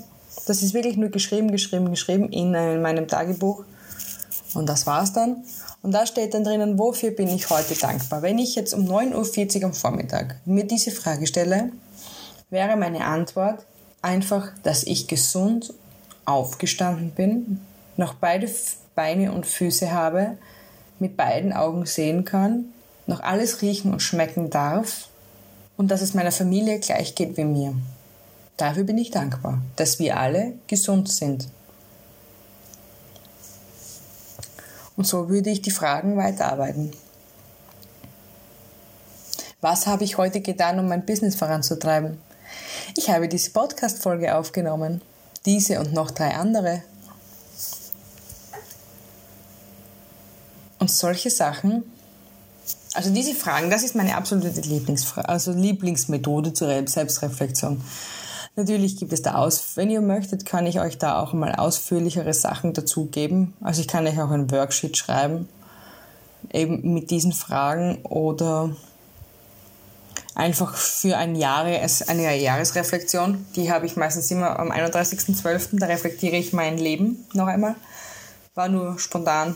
Das 0.47 0.63
ist 0.63 0.75
wirklich 0.75 0.97
nur 0.97 1.09
geschrieben, 1.09 1.51
geschrieben, 1.51 1.91
geschrieben 1.91 2.31
in 2.31 2.53
meinem 2.53 3.09
Tagebuch. 3.09 3.65
Und 4.57 4.67
das 4.67 4.87
war's 4.87 5.13
dann. 5.13 5.45
Und 5.83 5.93
da 5.93 6.07
steht 6.07 6.35
dann 6.35 6.45
drinnen, 6.45 6.79
wofür 6.79 7.11
bin 7.11 7.29
ich 7.29 7.51
heute 7.51 7.75
dankbar? 7.75 8.23
Wenn 8.23 8.39
ich 8.39 8.55
jetzt 8.55 8.75
um 8.75 8.87
9.40 8.87 9.59
Uhr 9.59 9.65
am 9.67 9.75
Vormittag 9.75 10.37
mir 10.47 10.65
diese 10.65 10.91
Frage 10.91 11.27
stelle, 11.27 11.71
wäre 12.51 12.77
meine 12.77 13.05
Antwort 13.05 13.65
einfach, 14.03 14.49
dass 14.63 14.85
ich 14.85 15.09
gesund 15.09 15.75
aufgestanden 16.25 17.11
bin, 17.11 17.61
noch 17.97 18.15
beide 18.15 18.51
Beine 18.95 19.33
und 19.33 19.47
Füße 19.47 19.93
habe, 19.93 20.39
mit 20.99 21.17
beiden 21.17 21.53
Augen 21.53 21.85
sehen 21.87 22.25
kann, 22.25 22.67
noch 23.07 23.21
alles 23.21 23.63
riechen 23.63 23.93
und 23.93 24.01
schmecken 24.01 24.51
darf 24.51 25.09
und 25.77 25.91
dass 25.91 26.01
es 26.01 26.15
meiner 26.15 26.33
Familie 26.33 26.81
gleich 26.81 27.15
geht 27.15 27.37
wie 27.37 27.45
mir. 27.45 27.75
Dafür 28.57 28.85
bin 28.85 28.97
ich 28.97 29.11
dankbar, 29.11 29.61
dass 29.77 29.99
wir 29.99 30.17
alle 30.17 30.55
gesund 30.67 31.11
sind. 31.11 31.49
Und 34.97 35.07
so 35.07 35.29
würde 35.29 35.51
ich 35.51 35.63
die 35.63 35.71
Fragen 35.71 36.17
weiterarbeiten. 36.17 36.93
Was 39.61 39.87
habe 39.87 40.05
ich 40.05 40.17
heute 40.19 40.41
getan, 40.41 40.79
um 40.79 40.89
mein 40.89 41.07
Business 41.07 41.35
voranzutreiben? 41.35 42.19
Ich 42.97 43.11
habe 43.11 43.29
diese 43.29 43.51
Podcast-Folge 43.51 44.35
aufgenommen. 44.35 45.03
Diese 45.45 45.81
und 45.81 45.93
noch 45.93 46.11
drei 46.11 46.35
andere. 46.35 46.83
Und 50.79 50.91
solche 50.91 51.31
Sachen, 51.31 51.85
also 52.95 53.13
diese 53.13 53.35
Fragen, 53.35 53.71
das 53.71 53.83
ist 53.83 53.95
meine 53.95 54.17
absolute 54.17 54.61
Lieblingsfrage, 54.61 55.29
also 55.29 55.53
Lieblingsmethode 55.53 56.53
zur 56.53 56.87
Selbstreflexion. 56.87 57.83
Natürlich 58.59 58.97
gibt 58.97 59.13
es 59.13 59.21
da 59.21 59.35
aus, 59.35 59.77
wenn 59.77 59.91
ihr 59.91 60.01
möchtet, 60.01 60.47
kann 60.47 60.65
ich 60.65 60.81
euch 60.81 60.97
da 60.97 61.21
auch 61.21 61.35
mal 61.35 61.55
ausführlichere 61.55 62.33
Sachen 62.33 62.73
dazu 62.73 63.05
geben. 63.05 63.53
Also 63.61 63.83
ich 63.83 63.87
kann 63.87 64.07
euch 64.07 64.19
auch 64.19 64.31
ein 64.31 64.51
Worksheet 64.51 64.97
schreiben, 64.97 65.47
eben 66.51 66.95
mit 66.95 67.11
diesen 67.11 67.35
Fragen 67.35 67.99
oder 68.05 68.75
einfach 70.35 70.75
für 70.75 71.19
ein 71.19 71.37
Jahres, 71.37 72.09
eine 72.09 72.35
Jahresreflexion. 72.35 73.45
Die 73.57 73.71
habe 73.71 73.85
ich 73.85 73.97
meistens 73.97 74.31
immer 74.31 74.59
am 74.59 74.73
31.12. 74.73 75.79
Da 75.79 75.85
reflektiere 75.85 76.37
ich 76.37 76.55
mein 76.55 76.79
Leben 76.79 77.27
noch 77.35 77.49
einmal. 77.49 77.75
War 78.55 78.71
nur 78.71 78.99
spontan 78.99 79.55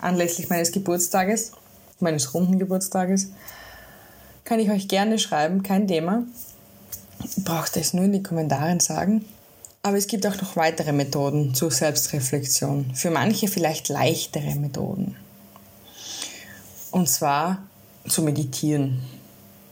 anlässlich 0.00 0.48
meines 0.48 0.72
Geburtstages, 0.72 1.52
meines 2.00 2.34
runden 2.34 2.58
Geburtstages. 2.58 3.30
Kann 4.42 4.58
ich 4.58 4.70
euch 4.70 4.88
gerne 4.88 5.20
schreiben, 5.20 5.62
kein 5.62 5.86
Thema 5.86 6.24
braucht 7.44 7.76
es 7.76 7.94
nur 7.94 8.04
in 8.04 8.12
die 8.12 8.22
Kommentare 8.22 8.78
sagen. 8.80 9.24
Aber 9.82 9.96
es 9.96 10.06
gibt 10.06 10.26
auch 10.26 10.40
noch 10.40 10.56
weitere 10.56 10.92
Methoden 10.92 11.54
zur 11.54 11.70
Selbstreflexion. 11.70 12.92
Für 12.94 13.10
manche 13.10 13.48
vielleicht 13.48 13.88
leichtere 13.88 14.54
Methoden. 14.54 15.16
Und 16.90 17.08
zwar 17.08 17.62
zu 18.06 18.22
meditieren. 18.22 19.02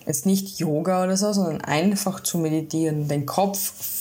Jetzt 0.06 0.24
nicht 0.24 0.58
Yoga 0.58 1.04
oder 1.04 1.18
so, 1.18 1.32
sondern 1.34 1.60
einfach 1.60 2.22
zu 2.22 2.38
meditieren. 2.38 3.08
Den 3.08 3.26
Kopf 3.26 3.58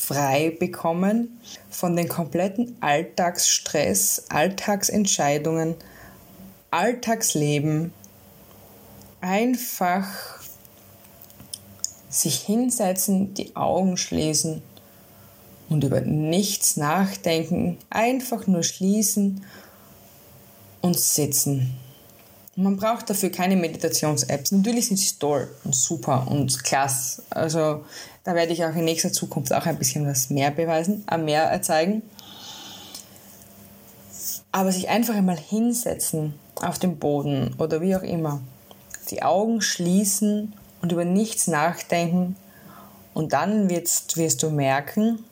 frei 0.08 0.56
bekommen 0.58 1.42
von 1.70 1.98
den 1.98 2.08
kompletten 2.08 2.77
Alltagsstress, 2.80 4.25
Alltagsentscheidungen, 4.30 5.75
Alltagsleben. 6.72 7.92
Einfach 9.20 10.37
sich 12.09 12.39
hinsetzen, 12.39 13.33
die 13.33 13.55
Augen 13.55 13.97
schließen 13.97 14.61
und 15.69 15.83
über 15.83 16.01
nichts 16.01 16.77
nachdenken, 16.77 17.77
einfach 17.89 18.47
nur 18.47 18.63
schließen 18.63 19.43
und 20.81 20.97
sitzen. 20.97 21.77
Man 22.55 22.77
braucht 22.77 23.09
dafür 23.09 23.29
keine 23.29 23.55
Meditations-Apps. 23.55 24.51
Natürlich 24.51 24.87
sind 24.87 24.97
sie 24.97 25.13
toll 25.19 25.47
und 25.63 25.75
super 25.75 26.25
und 26.27 26.63
klasse. 26.63 27.21
Also 27.29 27.85
da 28.23 28.33
werde 28.33 28.51
ich 28.51 28.65
auch 28.65 28.75
in 28.75 28.85
nächster 28.85 29.13
Zukunft 29.13 29.53
auch 29.53 29.65
ein 29.67 29.77
bisschen 29.77 30.07
was 30.07 30.31
mehr 30.31 30.49
beweisen, 30.49 31.05
äh, 31.11 31.19
mehr 31.19 31.43
erzeigen. 31.43 32.01
Aber 34.51 34.71
sich 34.71 34.89
einfach 34.89 35.13
einmal 35.13 35.37
hinsetzen 35.37 36.33
auf 36.55 36.79
dem 36.79 36.97
Boden 36.97 37.53
oder 37.59 37.79
wie 37.81 37.95
auch 37.95 38.01
immer, 38.01 38.41
die 39.11 39.21
Augen 39.21 39.61
schließen 39.61 40.53
und 40.81 40.92
über 40.92 41.05
nichts 41.05 41.48
nachdenken. 41.48 42.35
Und 43.13 43.33
dann 43.33 43.70
wirst, 43.70 44.18
wirst 44.18 44.44
du 44.44 44.50
merken, 44.50 45.24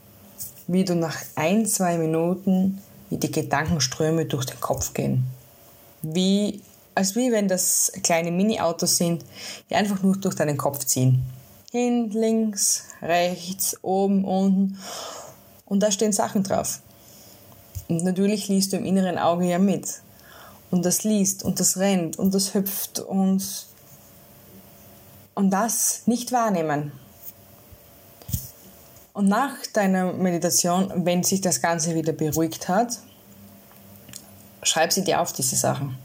wie 0.68 0.84
du 0.84 0.96
nach 0.96 1.18
ein, 1.36 1.66
zwei 1.66 1.98
Minuten, 1.98 2.82
wie 3.10 3.18
die 3.18 3.32
Gedankenströme 3.32 4.26
durch 4.26 4.46
den 4.46 4.60
Kopf 4.60 4.94
gehen. 4.94 5.26
Wie, 6.02 6.62
als 6.96 7.16
wie 7.16 7.32
wenn 7.32 7.48
das 7.48 7.92
kleine 8.04 8.32
Mini-Autos 8.32 8.98
sind, 8.98 9.24
die 9.70 9.76
einfach 9.76 10.02
nur 10.02 10.18
durch 10.18 10.36
deinen 10.36 10.58
Kopf 10.58 10.86
ziehen. 10.86 11.24
Hin, 11.72 12.10
links, 12.12 12.86
rechts, 13.02 13.78
oben, 13.84 14.26
unten. 14.26 14.80
Und 15.66 15.82
da 15.82 15.92
stehen 15.92 16.14
Sachen 16.14 16.44
drauf. 16.44 16.80
Und 17.88 18.04
natürlich 18.04 18.48
liest 18.48 18.74
du 18.74 18.78
im 18.78 18.86
inneren 18.86 19.18
Auge 19.18 19.46
ja 19.46 19.60
mit. 19.60 20.02
Und 20.72 20.86
das 20.86 21.04
liest 21.04 21.44
und 21.44 21.60
das 21.60 21.78
rennt 21.78 22.18
und 22.18 22.34
das 22.34 22.54
hüpft 22.54 23.00
und 23.00 23.44
und 25.36 25.52
das 25.52 26.02
nicht 26.06 26.32
wahrnehmen. 26.32 26.92
Und 29.14 29.30
nach 29.30 29.54
deiner 29.72 30.12
Meditation, 30.12 30.92
wenn 31.06 31.24
sich 31.24 31.42
das 31.42 31.62
Ganze 31.62 31.96
wieder 31.96 32.12
beruhigt 32.12 32.68
hat, 32.68 33.00
schreib 34.64 34.92
sie 34.92 35.04
dir 35.04 35.22
auf, 35.22 35.32
diese 35.32 35.56
Sachen. 35.56 35.98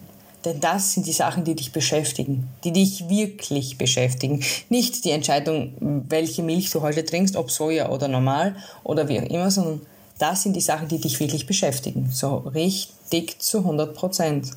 Denn 0.44 0.60
das 0.60 0.92
sind 0.92 1.06
die 1.06 1.12
Sachen, 1.12 1.44
die 1.44 1.54
dich 1.54 1.72
beschäftigen, 1.72 2.48
die 2.64 2.72
dich 2.72 3.08
wirklich 3.08 3.76
beschäftigen. 3.76 4.42
Nicht 4.68 5.04
die 5.04 5.10
Entscheidung, 5.10 5.74
welche 6.08 6.42
Milch 6.42 6.70
du 6.70 6.80
heute 6.80 7.04
trinkst, 7.04 7.36
ob 7.36 7.50
Soja 7.50 7.90
oder 7.90 8.08
normal 8.08 8.56
oder 8.84 9.08
wie 9.08 9.20
auch 9.20 9.24
immer, 9.24 9.50
sondern 9.50 9.82
das 10.18 10.42
sind 10.42 10.54
die 10.54 10.60
Sachen, 10.60 10.88
die 10.88 11.00
dich 11.00 11.18
wirklich 11.20 11.46
beschäftigen. 11.46 12.10
So 12.12 12.38
richtig 12.54 13.40
zu 13.40 13.58
100 13.58 13.94
Prozent. 13.94 14.50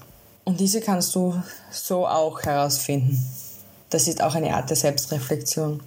Und 0.45 0.59
diese 0.59 0.79
kannst 0.79 1.15
du 1.15 1.41
so 1.71 2.07
auch 2.07 2.41
herausfinden. 2.43 3.17
Das 3.93 4.07
ist 4.07 4.23
auch 4.23 4.33
eine 4.33 4.55
Art 4.55 4.71
der 4.71 4.75
Selbstreflexion. 4.75 5.79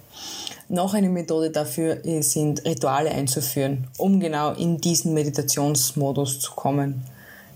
Noch 0.69 0.93
eine 0.93 1.09
Methode 1.09 1.49
dafür 1.49 1.97
sind 2.21 2.63
Rituale 2.63 3.11
einzuführen, 3.11 3.89
um 3.97 4.21
genau 4.21 4.53
in 4.53 4.79
diesen 4.79 5.13
Meditationsmodus 5.13 6.39
zu 6.39 6.53
kommen. 6.53 7.03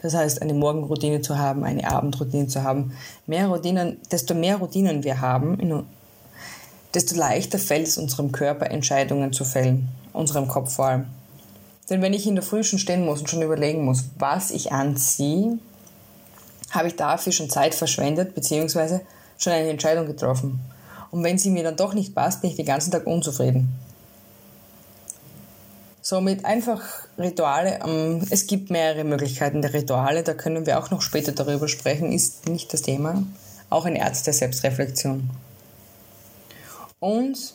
Das 0.01 0.13
heißt, 0.13 0.41
eine 0.41 0.53
Morgenroutine 0.53 1.21
zu 1.21 1.37
haben, 1.37 1.63
eine 1.63 1.89
Abendroutine 1.89 2.47
zu 2.47 2.63
haben. 2.63 2.91
Mehr 3.27 3.47
Routinen, 3.47 4.01
desto 4.11 4.33
mehr 4.33 4.57
Routinen 4.57 5.05
wir 5.05 5.21
haben, 5.21 5.85
desto 6.93 7.15
leichter 7.15 7.57
fällt 7.57 7.87
es 7.87 7.97
unserem 7.97 8.33
Körper, 8.33 8.69
Entscheidungen 8.71 9.31
zu 9.31 9.45
fällen, 9.45 9.87
unserem 10.11 10.49
Kopf 10.49 10.73
vor 10.73 10.87
allem. 10.87 11.05
Denn 11.89 12.01
wenn 12.01 12.13
ich 12.13 12.27
in 12.27 12.35
der 12.35 12.43
Früh 12.43 12.65
schon 12.65 12.79
stehen 12.79 13.05
muss 13.05 13.21
und 13.21 13.29
schon 13.29 13.41
überlegen 13.41 13.85
muss, 13.85 14.03
was 14.19 14.51
ich 14.51 14.73
anziehe, 14.73 15.59
habe 16.71 16.89
ich 16.89 16.97
dafür 16.97 17.31
schon 17.31 17.49
Zeit 17.49 17.73
verschwendet, 17.73 18.35
beziehungsweise 18.35 18.99
schon 19.41 19.53
eine 19.53 19.69
Entscheidung 19.69 20.07
getroffen. 20.07 20.59
Und 21.11 21.23
wenn 21.23 21.37
sie 21.37 21.49
mir 21.49 21.63
dann 21.63 21.75
doch 21.75 21.93
nicht 21.93 22.15
passt, 22.15 22.41
bin 22.41 22.51
ich 22.51 22.55
den 22.55 22.65
ganzen 22.65 22.91
Tag 22.91 23.07
unzufrieden. 23.07 23.73
Somit 26.01 26.45
einfach 26.45 26.81
Rituale. 27.17 27.79
Ähm, 27.85 28.25
es 28.29 28.47
gibt 28.47 28.71
mehrere 28.71 29.03
Möglichkeiten 29.03 29.61
der 29.61 29.73
Rituale, 29.73 30.23
da 30.23 30.33
können 30.33 30.65
wir 30.65 30.79
auch 30.79 30.89
noch 30.89 31.01
später 31.01 31.31
darüber 31.31 31.67
sprechen, 31.67 32.11
ist 32.11 32.49
nicht 32.49 32.73
das 32.73 32.81
Thema. 32.81 33.23
Auch 33.69 33.85
eine 33.85 34.03
Art 34.03 34.25
der 34.25 34.33
Selbstreflexion. 34.33 35.29
Und 36.99 37.53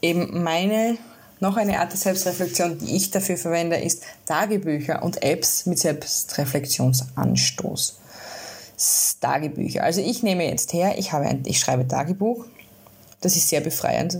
eben 0.00 0.42
meine, 0.42 0.96
noch 1.40 1.56
eine 1.56 1.80
Art 1.80 1.92
der 1.92 1.98
Selbstreflexion, 1.98 2.78
die 2.78 2.96
ich 2.96 3.10
dafür 3.10 3.36
verwende, 3.36 3.76
ist 3.76 4.04
Tagebücher 4.26 5.02
und 5.02 5.22
Apps 5.22 5.66
mit 5.66 5.78
Selbstreflexionsanstoß. 5.78 7.98
Tagebücher. 9.20 9.82
Also 9.82 10.00
ich 10.00 10.22
nehme 10.22 10.48
jetzt 10.48 10.72
her, 10.72 10.98
ich, 10.98 11.12
habe 11.12 11.26
ein, 11.26 11.42
ich 11.44 11.58
schreibe 11.58 11.86
Tagebuch. 11.86 12.44
Das 13.20 13.36
ist 13.36 13.48
sehr 13.48 13.60
befreiend. 13.60 14.18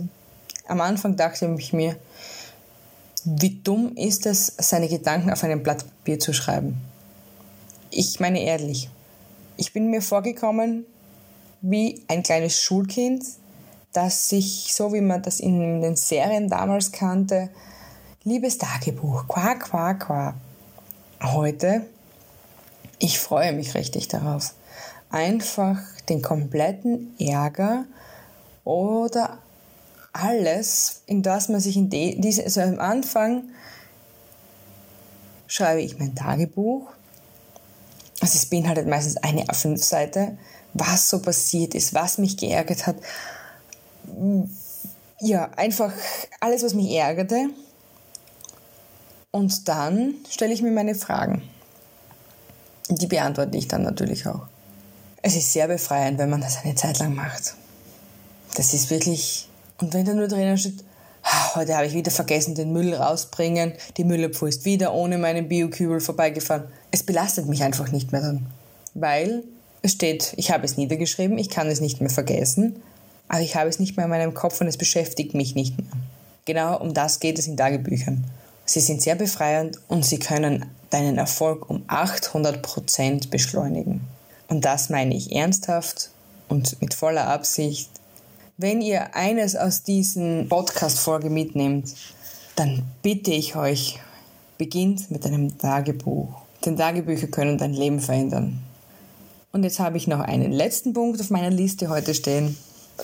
Am 0.67 0.81
Anfang 0.81 1.15
dachte 1.15 1.53
ich 1.57 1.73
mir, 1.73 1.97
wie 3.25 3.61
dumm 3.63 3.95
ist 3.95 4.25
es, 4.25 4.53
seine 4.57 4.87
Gedanken 4.87 5.31
auf 5.31 5.43
einem 5.43 5.63
Blatt 5.63 5.85
Papier 5.85 6.19
zu 6.19 6.33
schreiben. 6.33 6.77
Ich 7.89 8.19
meine 8.19 8.41
ehrlich, 8.41 8.89
ich 9.57 9.73
bin 9.73 9.89
mir 9.89 10.01
vorgekommen 10.01 10.85
wie 11.61 12.03
ein 12.07 12.23
kleines 12.23 12.59
Schulkind, 12.61 13.23
das 13.93 14.27
sich, 14.29 14.73
so 14.73 14.91
wie 14.93 15.01
man 15.01 15.21
das 15.21 15.39
in 15.39 15.81
den 15.81 15.95
Serien 15.95 16.49
damals 16.49 16.91
kannte, 16.91 17.49
liebes 18.23 18.57
Tagebuch, 18.57 19.27
quak, 19.27 19.61
quak, 19.61 19.99
quak. 19.99 20.35
Heute 21.21 21.85
ich 23.03 23.19
freue 23.19 23.51
mich 23.51 23.75
richtig 23.75 24.07
darauf. 24.07 24.53
Einfach 25.09 25.77
den 26.07 26.21
kompletten 26.21 27.13
Ärger 27.19 27.83
oder 28.63 29.39
alles, 30.13 31.01
in 31.05 31.21
das 31.21 31.49
man 31.49 31.59
sich 31.59 31.75
in 31.75 31.89
die, 31.89 32.19
diese, 32.21 32.45
also 32.45 32.61
am 32.61 32.79
Anfang 32.79 33.43
schreibe 35.47 35.81
ich 35.81 35.99
mein 35.99 36.15
Tagebuch. 36.15 36.89
Also 38.21 38.37
es 38.37 38.45
beinhaltet 38.45 38.87
meistens 38.87 39.17
eine 39.17 39.47
A5-Seite, 39.47 40.37
was 40.73 41.09
so 41.09 41.21
passiert 41.21 41.75
ist, 41.75 41.93
was 41.93 42.17
mich 42.19 42.37
geärgert 42.37 42.87
hat. 42.87 42.95
Ja, 45.19 45.49
einfach 45.57 45.91
alles, 46.39 46.63
was 46.63 46.73
mich 46.73 46.89
ärgerte. 46.95 47.49
Und 49.31 49.67
dann 49.67 50.15
stelle 50.29 50.53
ich 50.53 50.61
mir 50.61 50.71
meine 50.71 50.95
Fragen. 50.95 51.41
Die 52.89 53.07
beantworte 53.07 53.57
ich 53.57 53.67
dann 53.67 53.83
natürlich 53.83 54.27
auch. 54.27 54.41
Es 55.21 55.35
ist 55.35 55.53
sehr 55.53 55.67
befreiend, 55.67 56.17
wenn 56.19 56.29
man 56.29 56.41
das 56.41 56.63
eine 56.63 56.75
Zeit 56.75 56.99
lang 56.99 57.15
macht. 57.15 57.55
Das 58.55 58.73
ist 58.73 58.89
wirklich. 58.89 59.47
Und 59.79 59.93
wenn 59.93 60.05
da 60.05 60.13
nur 60.13 60.27
drinnen 60.27 60.57
steht, 60.57 60.83
heute 61.55 61.75
habe 61.75 61.87
ich 61.87 61.93
wieder 61.93 62.11
vergessen, 62.11 62.55
den 62.55 62.73
Müll 62.73 62.93
rausbringen, 62.93 63.73
die 63.97 64.03
Müllabfuhr 64.03 64.49
ist 64.49 64.65
wieder 64.65 64.93
ohne 64.93 65.17
meinen 65.17 65.47
Biokübel 65.47 65.99
vorbeigefahren. 65.99 66.65
Es 66.91 67.03
belastet 67.03 67.47
mich 67.47 67.63
einfach 67.63 67.91
nicht 67.91 68.11
mehr 68.11 68.21
dann. 68.21 68.45
Weil 68.93 69.43
es 69.81 69.93
steht, 69.93 70.33
ich 70.37 70.51
habe 70.51 70.65
es 70.65 70.77
niedergeschrieben, 70.77 71.37
ich 71.37 71.49
kann 71.49 71.67
es 71.67 71.81
nicht 71.81 72.01
mehr 72.01 72.09
vergessen, 72.09 72.75
aber 73.27 73.41
ich 73.41 73.55
habe 73.55 73.69
es 73.69 73.79
nicht 73.79 73.97
mehr 73.97 74.05
in 74.05 74.11
meinem 74.11 74.33
Kopf 74.33 74.61
und 74.61 74.67
es 74.67 74.77
beschäftigt 74.77 75.33
mich 75.33 75.55
nicht 75.55 75.77
mehr. 75.77 75.87
Genau 76.45 76.79
um 76.79 76.93
das 76.93 77.19
geht 77.19 77.39
es 77.39 77.47
in 77.47 77.57
Tagebüchern. 77.57 78.25
Sie 78.65 78.79
sind 78.79 79.01
sehr 79.01 79.15
befreiend 79.15 79.79
und 79.87 80.05
sie 80.05 80.19
können 80.19 80.65
deinen 80.89 81.17
Erfolg 81.17 81.69
um 81.69 81.83
800% 81.87 83.29
beschleunigen. 83.29 84.01
Und 84.47 84.63
das 84.63 84.89
meine 84.89 85.15
ich 85.15 85.35
ernsthaft 85.35 86.11
und 86.47 86.81
mit 86.81 86.93
voller 86.93 87.27
Absicht. 87.27 87.89
Wenn 88.57 88.81
ihr 88.81 89.15
eines 89.15 89.55
aus 89.55 89.83
diesen 89.83 90.47
Podcast-Folge 90.47 91.29
mitnehmt, 91.29 91.93
dann 92.55 92.83
bitte 93.01 93.31
ich 93.31 93.55
euch, 93.55 93.99
beginnt 94.57 95.09
mit 95.09 95.25
einem 95.25 95.57
Tagebuch. 95.57 96.29
Denn 96.63 96.77
Tagebücher 96.77 97.27
können 97.27 97.57
dein 97.57 97.73
Leben 97.73 97.99
verändern. 97.99 98.61
Und 99.51 99.63
jetzt 99.63 99.79
habe 99.79 99.97
ich 99.97 100.07
noch 100.07 100.19
einen 100.19 100.51
letzten 100.51 100.93
Punkt 100.93 101.19
auf 101.19 101.29
meiner 101.29 101.49
Liste 101.49 101.89
heute 101.89 102.13
stehen 102.13 102.55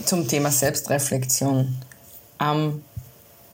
zum 0.06 0.28
Thema 0.28 0.52
Selbstreflexion 0.52 1.76
am 2.38 2.84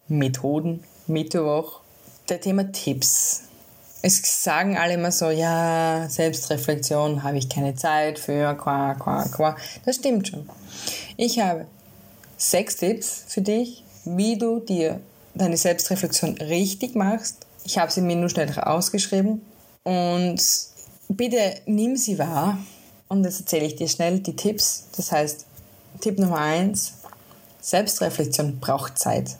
Methoden 0.07 0.83
Mittwoch 1.07 1.81
der 2.29 2.41
Thema 2.41 2.71
Tipps. 2.71 3.41
Es 4.01 4.43
sagen 4.43 4.77
alle 4.77 4.93
immer 4.93 5.11
so, 5.11 5.29
ja, 5.29 6.07
Selbstreflexion 6.09 7.23
habe 7.23 7.37
ich 7.37 7.49
keine 7.49 7.75
Zeit 7.75 8.19
für, 8.19 8.53
qua, 8.53 8.93
qua, 8.93 9.23
qua. 9.25 9.55
Das 9.83 9.95
stimmt 9.95 10.27
schon. 10.27 10.47
Ich 11.17 11.39
habe 11.39 11.65
sechs 12.37 12.77
Tipps 12.77 13.23
für 13.27 13.41
dich, 13.41 13.83
wie 14.03 14.37
du 14.37 14.59
dir 14.59 14.99
deine 15.33 15.57
Selbstreflexion 15.57 16.37
richtig 16.37 16.95
machst. 16.95 17.45
Ich 17.63 17.77
habe 17.79 17.91
sie 17.91 18.01
mir 18.01 18.15
nur 18.15 18.29
schnell 18.29 18.51
ausgeschrieben 18.59 19.41
und 19.83 20.39
bitte 21.07 21.55
nimm 21.65 21.97
sie 21.97 22.19
wahr 22.19 22.59
und 23.07 23.23
jetzt 23.23 23.39
erzähle 23.39 23.65
ich 23.65 23.75
dir 23.75 23.87
schnell 23.87 24.19
die 24.19 24.35
Tipps. 24.35 24.85
Das 24.95 25.11
heißt, 25.11 25.45
Tipp 25.99 26.19
Nummer 26.19 26.39
eins: 26.39 26.93
Selbstreflexion 27.61 28.59
braucht 28.59 28.99
Zeit. 28.99 29.37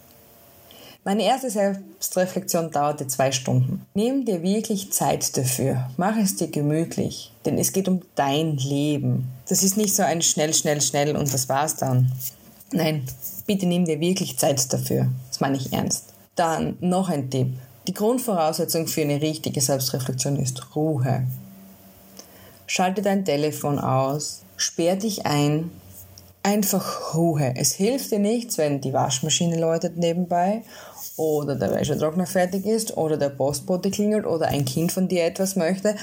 Meine 1.08 1.22
erste 1.22 1.52
Selbstreflexion 1.52 2.72
dauerte 2.72 3.06
zwei 3.06 3.32
Stunden. 3.32 3.86
Nimm 3.94 4.26
dir 4.26 4.41
wirklich 4.41 4.91
Zeit 4.91 5.38
dafür. 5.38 5.88
Mach 5.98 6.18
es 6.18 6.36
dir 6.36 6.48
gemütlich, 6.48 7.32
denn 7.46 7.60
es 7.60 7.74
geht 7.74 7.88
um 7.88 8.02
dein 8.15 8.58
Leben. 8.58 9.28
Das 9.48 9.62
ist 9.62 9.78
nicht 9.78 9.96
so 9.96 10.02
ein 10.02 10.24
schnell, 10.24 10.52
schnell, 10.56 10.82
schnell 10.82 11.15
und 11.15 11.32
das 11.32 11.48
war's 11.48 11.76
dann. 11.76 12.12
Nein, 12.72 13.06
bitte 13.46 13.68
nimm 13.68 13.86
dir 13.86 14.00
wirklich 14.00 14.39
Zeit 14.39 14.74
dafür. 14.74 15.08
Das 15.28 15.39
meine 15.41 15.58
ich 15.58 15.72
ernst. 15.72 16.06
Dann 16.34 16.76
noch 16.80 17.10
ein 17.10 17.30
Tipp. 17.30 17.54
Die 17.88 17.94
Grundvoraussetzung 17.94 18.88
für 18.88 19.02
eine 19.02 19.22
richtige 19.22 19.62
Selbstreflexion 19.62 20.38
ist 20.38 20.76
Ruhe. 20.76 21.28
Schalte 22.65 23.04
dein 23.04 23.24
Telefon 23.26 23.78
aus, 23.78 24.41
sperr 24.58 24.96
dich 24.96 25.28
ein, 25.28 25.70
einfach 26.45 27.15
Ruhe. 27.15 27.53
Es 27.58 27.73
hilft 27.73 28.12
dir 28.12 28.19
nichts, 28.19 28.60
wenn 28.60 28.79
die 28.79 28.93
Waschmaschine 28.93 29.60
läutet 29.60 29.97
nebenbei 29.97 30.62
oder 31.17 31.55
der 31.55 31.71
Wäschetrockner 31.71 32.27
fertig 32.27 32.67
ist 32.67 32.95
oder 32.97 33.17
der 33.17 33.29
Postbote 33.29 33.89
klingelt 33.89 34.27
oder 34.27 34.49
ein 34.49 34.63
Kind 34.63 34.91
von 34.91 35.08
dir 35.08 35.25
etwas 35.25 35.55
möchte 35.55 35.95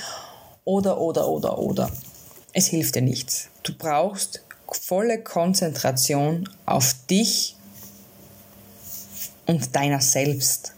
oder, 0.65 1.01
oder, 1.01 1.29
oder, 1.29 1.59
oder. 1.59 1.91
Es 2.53 2.67
hilft 2.67 2.97
dir 2.97 3.03
nichts. 3.03 3.51
Du 3.63 3.73
brauchst 3.73 4.43
volle 4.67 5.23
Konzentration 5.23 6.49
auf 6.67 6.97
dich 7.09 7.57
und 9.47 9.77
deiner 9.77 10.01
selbst. 10.01 10.75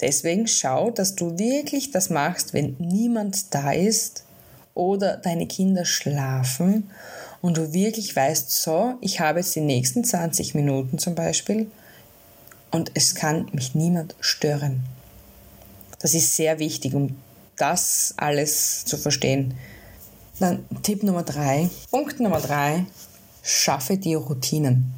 Deswegen 0.00 0.46
schau, 0.46 0.92
dass 0.92 1.16
du 1.16 1.36
wirklich 1.36 1.90
das 1.90 2.08
machst, 2.08 2.54
wenn 2.54 2.76
niemand 2.78 3.52
da 3.52 3.72
ist 3.72 4.22
oder 4.74 5.16
deine 5.16 5.48
Kinder 5.48 5.84
schlafen 5.84 6.88
und 7.40 7.56
du 7.56 7.72
wirklich 7.72 8.14
weißt, 8.14 8.50
so, 8.50 8.94
ich 9.00 9.20
habe 9.20 9.40
jetzt 9.40 9.54
die 9.54 9.60
nächsten 9.60 10.04
20 10.04 10.54
Minuten 10.54 10.98
zum 10.98 11.14
Beispiel 11.14 11.70
und 12.70 12.90
es 12.94 13.14
kann 13.14 13.48
mich 13.52 13.74
niemand 13.74 14.14
stören. 14.20 14.84
Das 16.00 16.14
ist 16.14 16.36
sehr 16.36 16.58
wichtig, 16.58 16.94
um 16.94 17.16
das 17.56 18.14
alles 18.16 18.84
zu 18.84 18.96
verstehen. 18.96 19.54
Dann 20.38 20.64
Tipp 20.82 21.02
Nummer 21.02 21.24
drei. 21.24 21.68
Punkt 21.90 22.20
Nummer 22.20 22.40
drei. 22.40 22.86
Schaffe 23.42 23.96
dir 23.96 24.18
Routinen. 24.18 24.92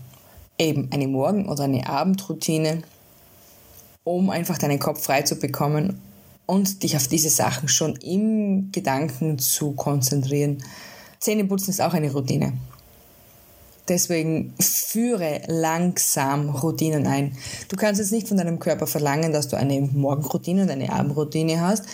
Eben 0.59 0.91
eine 0.93 1.09
Morgen- 1.09 1.49
oder 1.49 1.65
eine 1.65 1.89
Abendroutine, 1.89 2.83
um 4.05 4.29
einfach 4.29 4.59
deinen 4.59 4.79
Kopf 4.79 5.03
frei 5.03 5.23
zu 5.23 5.37
bekommen 5.37 6.01
und 6.45 6.83
dich 6.83 6.97
auf 6.97 7.09
diese 7.09 7.31
Sachen 7.31 7.69
schon 7.69 7.97
im 7.97 8.71
Gedanken 8.73 9.39
zu 9.39 9.73
konzentrieren. 9.73 10.63
Zähneputzen 11.21 11.71
ist 11.71 11.81
auch 11.81 11.95
eine 11.95 12.13
Routine. 12.13 12.55
Deswegen 13.89 14.55
führe 14.61 15.43
langsam 15.47 16.51
Routinen 16.51 17.07
ein. 17.07 17.37
Du 17.69 17.77
kannst 17.77 18.01
jetzt 18.01 18.13
nicht 18.13 18.29
von 18.29 18.37
deinem 18.37 18.59
Körper 18.59 18.87
verlangen, 18.87 19.33
dass 19.33 19.49
du 19.49 19.57
eine 19.57 19.81
Morgenroutine 19.81 20.63
und 20.63 20.71
eine 20.71 20.93
Abendroutine 20.93 21.61
hast. 21.61 21.85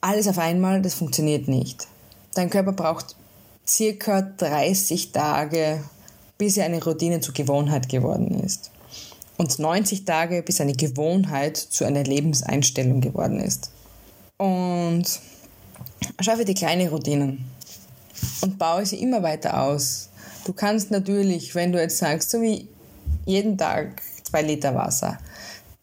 Alles 0.00 0.28
auf 0.28 0.38
einmal, 0.38 0.82
das 0.82 0.94
funktioniert 0.94 1.48
nicht. 1.48 1.88
Dein 2.34 2.50
Körper 2.50 2.72
braucht 2.72 3.16
circa 3.66 4.22
30 4.22 5.12
Tage, 5.12 5.82
bis 6.36 6.56
er 6.56 6.66
eine 6.66 6.84
Routine 6.84 7.20
zur 7.20 7.34
Gewohnheit 7.34 7.88
geworden 7.88 8.40
ist 8.44 8.70
und 9.36 9.58
90 9.58 10.04
Tage, 10.04 10.42
bis 10.42 10.60
eine 10.60 10.74
Gewohnheit 10.74 11.56
zu 11.56 11.84
einer 11.84 12.04
Lebenseinstellung 12.04 13.00
geworden 13.00 13.40
ist. 13.40 13.70
Und 14.36 15.04
schaffe 16.20 16.44
dir 16.44 16.54
kleine 16.54 16.90
Routinen 16.90 17.44
und 18.40 18.58
baue 18.58 18.86
sie 18.86 19.00
immer 19.00 19.22
weiter 19.22 19.60
aus. 19.62 20.08
Du 20.44 20.52
kannst 20.52 20.90
natürlich, 20.90 21.54
wenn 21.54 21.72
du 21.72 21.80
jetzt 21.80 21.98
sagst, 21.98 22.30
so 22.30 22.40
wie 22.42 22.68
jeden 23.24 23.56
Tag 23.56 24.02
zwei 24.24 24.42
Liter 24.42 24.74
Wasser, 24.74 25.18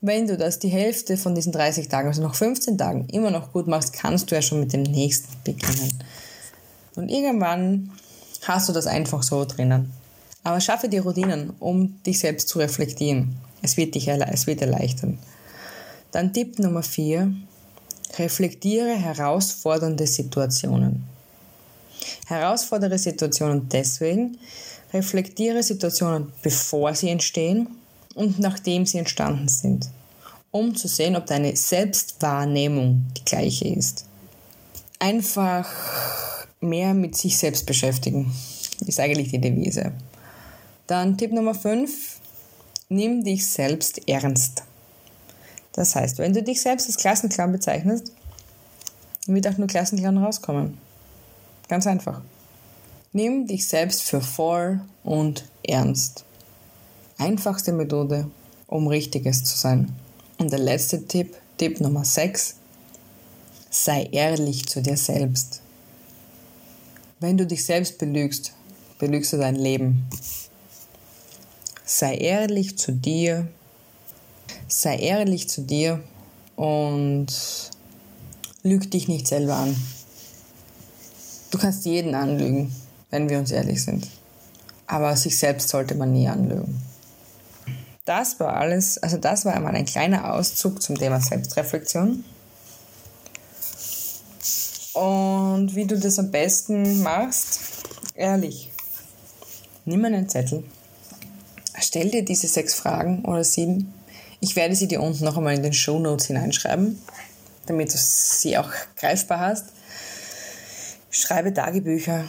wenn 0.02 0.28
du 0.28 0.36
das 0.36 0.60
die 0.60 0.70
Hälfte 0.70 1.16
von 1.16 1.36
diesen 1.36 1.52
30 1.52 1.88
Tagen, 1.88 2.08
also 2.08 2.22
noch 2.22 2.36
15 2.36 2.78
Tagen, 2.78 3.08
immer 3.10 3.30
noch 3.30 3.54
gut 3.54 3.68
machst, 3.68 3.94
kannst 3.94 4.32
du 4.32 4.36
ja 4.36 4.42
schon 4.42 4.60
mit 4.60 4.74
dem 4.74 4.84
nächsten 4.84 5.32
beginnen. 5.44 5.92
Und 6.96 7.10
irgendwann 7.10 7.92
hast 8.44 8.68
du 8.68 8.74
das 8.74 8.88
einfach 8.88 9.22
so 9.22 9.46
drinnen. 9.46 9.92
Aber 10.44 10.60
schaffe 10.60 10.90
dir 10.90 11.04
Routinen, 11.04 11.52
um 11.60 12.02
dich 12.04 12.20
selbst 12.20 12.50
zu 12.50 12.58
reflektieren. 12.58 13.36
Es 13.62 13.78
wird 13.78 13.94
dich 13.94 14.08
es 14.08 14.48
wird 14.48 14.62
erleichtern. 14.62 15.20
Dann 16.12 16.34
Tipp 16.34 16.58
Nummer 16.58 16.82
4. 16.82 17.32
Reflektiere 18.18 18.96
herausfordernde 18.96 20.08
Situationen. 20.08 21.11
Herausfordere 22.28 22.98
Situationen 22.98 23.70
deswegen, 23.70 24.38
reflektiere 24.94 25.64
Situationen, 25.64 26.32
bevor 26.42 26.94
sie 26.96 27.10
entstehen 27.10 27.68
und 28.16 28.40
nachdem 28.40 28.86
sie 28.86 28.98
entstanden 28.98 29.48
sind, 29.48 29.90
um 30.52 30.76
zu 30.76 30.88
sehen, 30.88 31.16
ob 31.16 31.26
deine 31.26 31.56
Selbstwahrnehmung 31.56 33.06
die 33.18 33.26
gleiche 33.26 33.68
ist. 33.68 34.06
Einfach 35.00 35.68
mehr 36.60 36.94
mit 36.94 37.16
sich 37.16 37.38
selbst 37.38 37.66
beschäftigen, 37.66 38.32
ist 38.86 39.00
eigentlich 39.00 39.30
die 39.30 39.40
Devise. 39.40 39.94
Dann 40.88 41.18
Tipp 41.18 41.32
Nummer 41.32 41.56
5. 41.56 42.20
Nimm 42.90 43.24
dich 43.24 43.48
selbst 43.48 44.08
ernst. 44.10 44.64
Das 45.74 45.96
heißt, 45.96 46.18
wenn 46.18 46.34
du 46.34 46.44
dich 46.44 46.62
selbst 46.62 46.88
als 46.88 46.98
Klassenclown 46.98 47.54
bezeichnest, 47.54 48.12
wird 49.28 49.48
auch 49.48 49.58
nur 49.58 49.68
Klassenclown 49.68 50.18
rauskommen. 50.18 50.78
Ganz 51.72 51.88
einfach. 51.88 52.20
Nimm 53.14 53.48
dich 53.48 53.66
selbst 53.66 54.04
für 54.04 54.20
voll 54.20 54.82
und 55.06 55.46
ernst. 55.64 56.26
Einfachste 57.18 57.72
Methode, 57.72 58.30
um 58.68 58.88
Richtiges 58.88 59.46
zu 59.46 59.58
sein. 59.58 59.90
Und 60.38 60.52
der 60.52 60.60
letzte 60.60 61.08
Tipp, 61.08 61.34
Tipp 61.58 61.80
Nummer 61.80 62.04
6. 62.04 62.56
Sei 63.70 64.04
ehrlich 64.12 64.68
zu 64.68 64.82
dir 64.82 64.98
selbst. 64.98 65.62
Wenn 67.22 67.38
du 67.38 67.48
dich 67.48 67.64
selbst 67.64 68.00
belügst, 68.00 68.52
belügst 69.00 69.32
du 69.32 69.38
dein 69.38 69.56
Leben. 69.56 70.10
Sei 71.86 72.18
ehrlich 72.18 72.78
zu 72.78 72.92
dir. 72.92 73.48
Sei 74.68 74.98
ehrlich 74.98 75.48
zu 75.48 75.62
dir 75.62 76.04
und 76.58 77.28
lüg 78.62 78.92
dich 78.92 79.08
nicht 79.08 79.26
selber 79.26 79.56
an. 79.56 80.01
Du 81.52 81.58
kannst 81.58 81.86
jeden 81.86 82.16
anlügen, 82.16 82.74
wenn 83.10 83.30
wir 83.30 83.38
uns 83.38 83.52
ehrlich 83.52 83.84
sind. 83.84 84.08
Aber 84.88 85.16
sich 85.16 85.38
selbst 85.38 85.70
sollte 85.70 85.96
man 85.96 86.14
nie 86.14 86.28
anlügen. 86.28 86.82
Das 88.06 88.40
war 88.40 88.56
alles, 88.56 88.98
also 88.98 89.18
das 89.18 89.46
war 89.46 89.54
einmal 89.54 89.76
ein 89.76 89.86
kleiner 89.86 90.34
Auszug 90.34 90.82
zum 90.82 90.98
Thema 90.98 91.20
Selbstreflexion. 91.22 92.24
Und 94.94 95.76
wie 95.76 95.86
du 95.86 95.98
das 96.00 96.20
am 96.20 96.32
besten 96.32 97.02
machst, 97.04 97.60
ehrlich, 98.16 98.72
nimm 99.86 100.04
einen 100.04 100.28
Zettel, 100.28 100.64
stell 101.80 102.10
dir 102.10 102.26
diese 102.26 102.48
sechs 102.48 102.74
Fragen 102.74 103.24
oder 103.26 103.44
sieben. 103.44 103.94
Ich 104.40 104.56
werde 104.56 104.76
sie 104.76 104.88
dir 104.88 105.02
unten 105.02 105.24
noch 105.24 105.38
einmal 105.38 105.56
in 105.56 105.64
den 105.64 105.74
Show 105.74 106.00
Notes 106.00 106.28
hineinschreiben, 106.28 107.00
damit 107.66 107.94
du 107.94 107.98
sie 107.98 108.58
auch 108.58 108.72
greifbar 108.96 109.40
hast. 109.40 109.66
Schreibe 111.14 111.54
Tagebücher, 111.54 112.24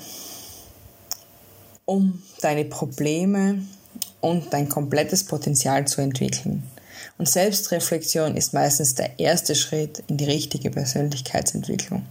um 1.84 2.20
deine 2.40 2.64
Probleme 2.64 3.62
und 4.20 4.52
dein 4.52 4.68
komplettes 4.68 5.24
Potenzial 5.24 5.86
zu 5.86 6.00
entwickeln. 6.00 6.64
Und 7.16 7.28
Selbstreflexion 7.28 8.36
ist 8.36 8.52
meistens 8.54 8.96
der 8.96 9.20
erste 9.20 9.54
Schritt 9.54 10.02
in 10.08 10.16
die 10.16 10.24
richtige 10.24 10.70
Persönlichkeitsentwicklung. 10.70 12.04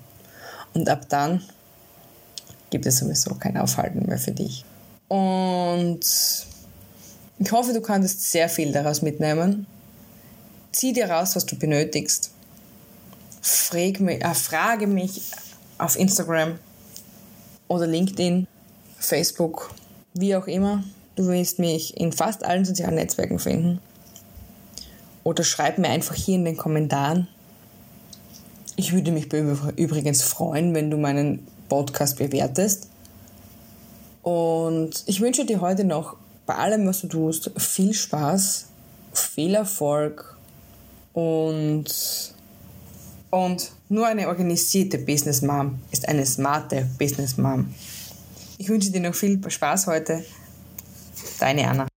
Und 0.73 0.87
ab 0.87 1.07
dann 1.09 1.43
gibt 2.69 2.85
es 2.85 2.99
sowieso 2.99 3.35
kein 3.35 3.57
Aufhalten 3.57 4.05
mehr 4.05 4.17
für 4.17 4.31
dich. 4.31 4.63
Und 5.09 5.99
ich 7.37 7.51
hoffe, 7.51 7.73
du 7.73 7.81
kannst 7.81 8.31
sehr 8.31 8.47
viel 8.47 8.71
daraus 8.71 9.01
mitnehmen. 9.01 9.67
Zieh 10.71 10.93
dir 10.93 11.09
raus, 11.09 11.35
was 11.35 11.45
du 11.45 11.57
benötigst. 11.57 12.31
Frag 13.41 13.99
mich, 13.99 14.23
äh, 14.23 14.33
frage 14.33 14.87
mich 14.87 15.21
auf 15.81 15.97
Instagram 15.97 16.59
oder 17.67 17.87
LinkedIn, 17.87 18.47
Facebook, 18.99 19.71
wie 20.13 20.35
auch 20.35 20.47
immer. 20.47 20.83
Du 21.15 21.27
wirst 21.27 21.59
mich 21.59 21.97
in 21.97 22.11
fast 22.11 22.45
allen 22.45 22.65
sozialen 22.65 22.95
Netzwerken 22.95 23.39
finden. 23.39 23.79
Oder 25.23 25.43
schreib 25.43 25.77
mir 25.77 25.89
einfach 25.89 26.15
hier 26.15 26.35
in 26.35 26.45
den 26.45 26.57
Kommentaren. 26.57 27.27
Ich 28.75 28.93
würde 28.93 29.11
mich 29.11 29.31
übrigens 29.75 30.23
freuen, 30.23 30.73
wenn 30.73 30.89
du 30.89 30.97
meinen 30.97 31.47
Podcast 31.67 32.17
bewertest. 32.17 32.87
Und 34.23 35.03
ich 35.07 35.19
wünsche 35.19 35.45
dir 35.45 35.61
heute 35.61 35.83
noch 35.83 36.15
bei 36.45 36.55
allem, 36.55 36.87
was 36.87 37.01
du 37.01 37.07
tust, 37.07 37.51
viel 37.57 37.93
Spaß, 37.93 38.67
viel 39.13 39.55
Erfolg 39.55 40.37
und, 41.13 41.85
und 43.29 43.71
nur 43.91 44.07
eine 44.07 44.29
organisierte 44.29 44.97
Business 44.97 45.41
Mom 45.41 45.79
ist 45.91 46.07
eine 46.07 46.25
smarte 46.25 46.87
Business 46.97 47.37
Mom. 47.37 47.73
Ich 48.57 48.69
wünsche 48.69 48.89
dir 48.89 49.01
noch 49.01 49.13
viel 49.13 49.41
Spaß 49.47 49.87
heute. 49.87 50.23
Deine 51.39 51.67
Anna. 51.67 51.90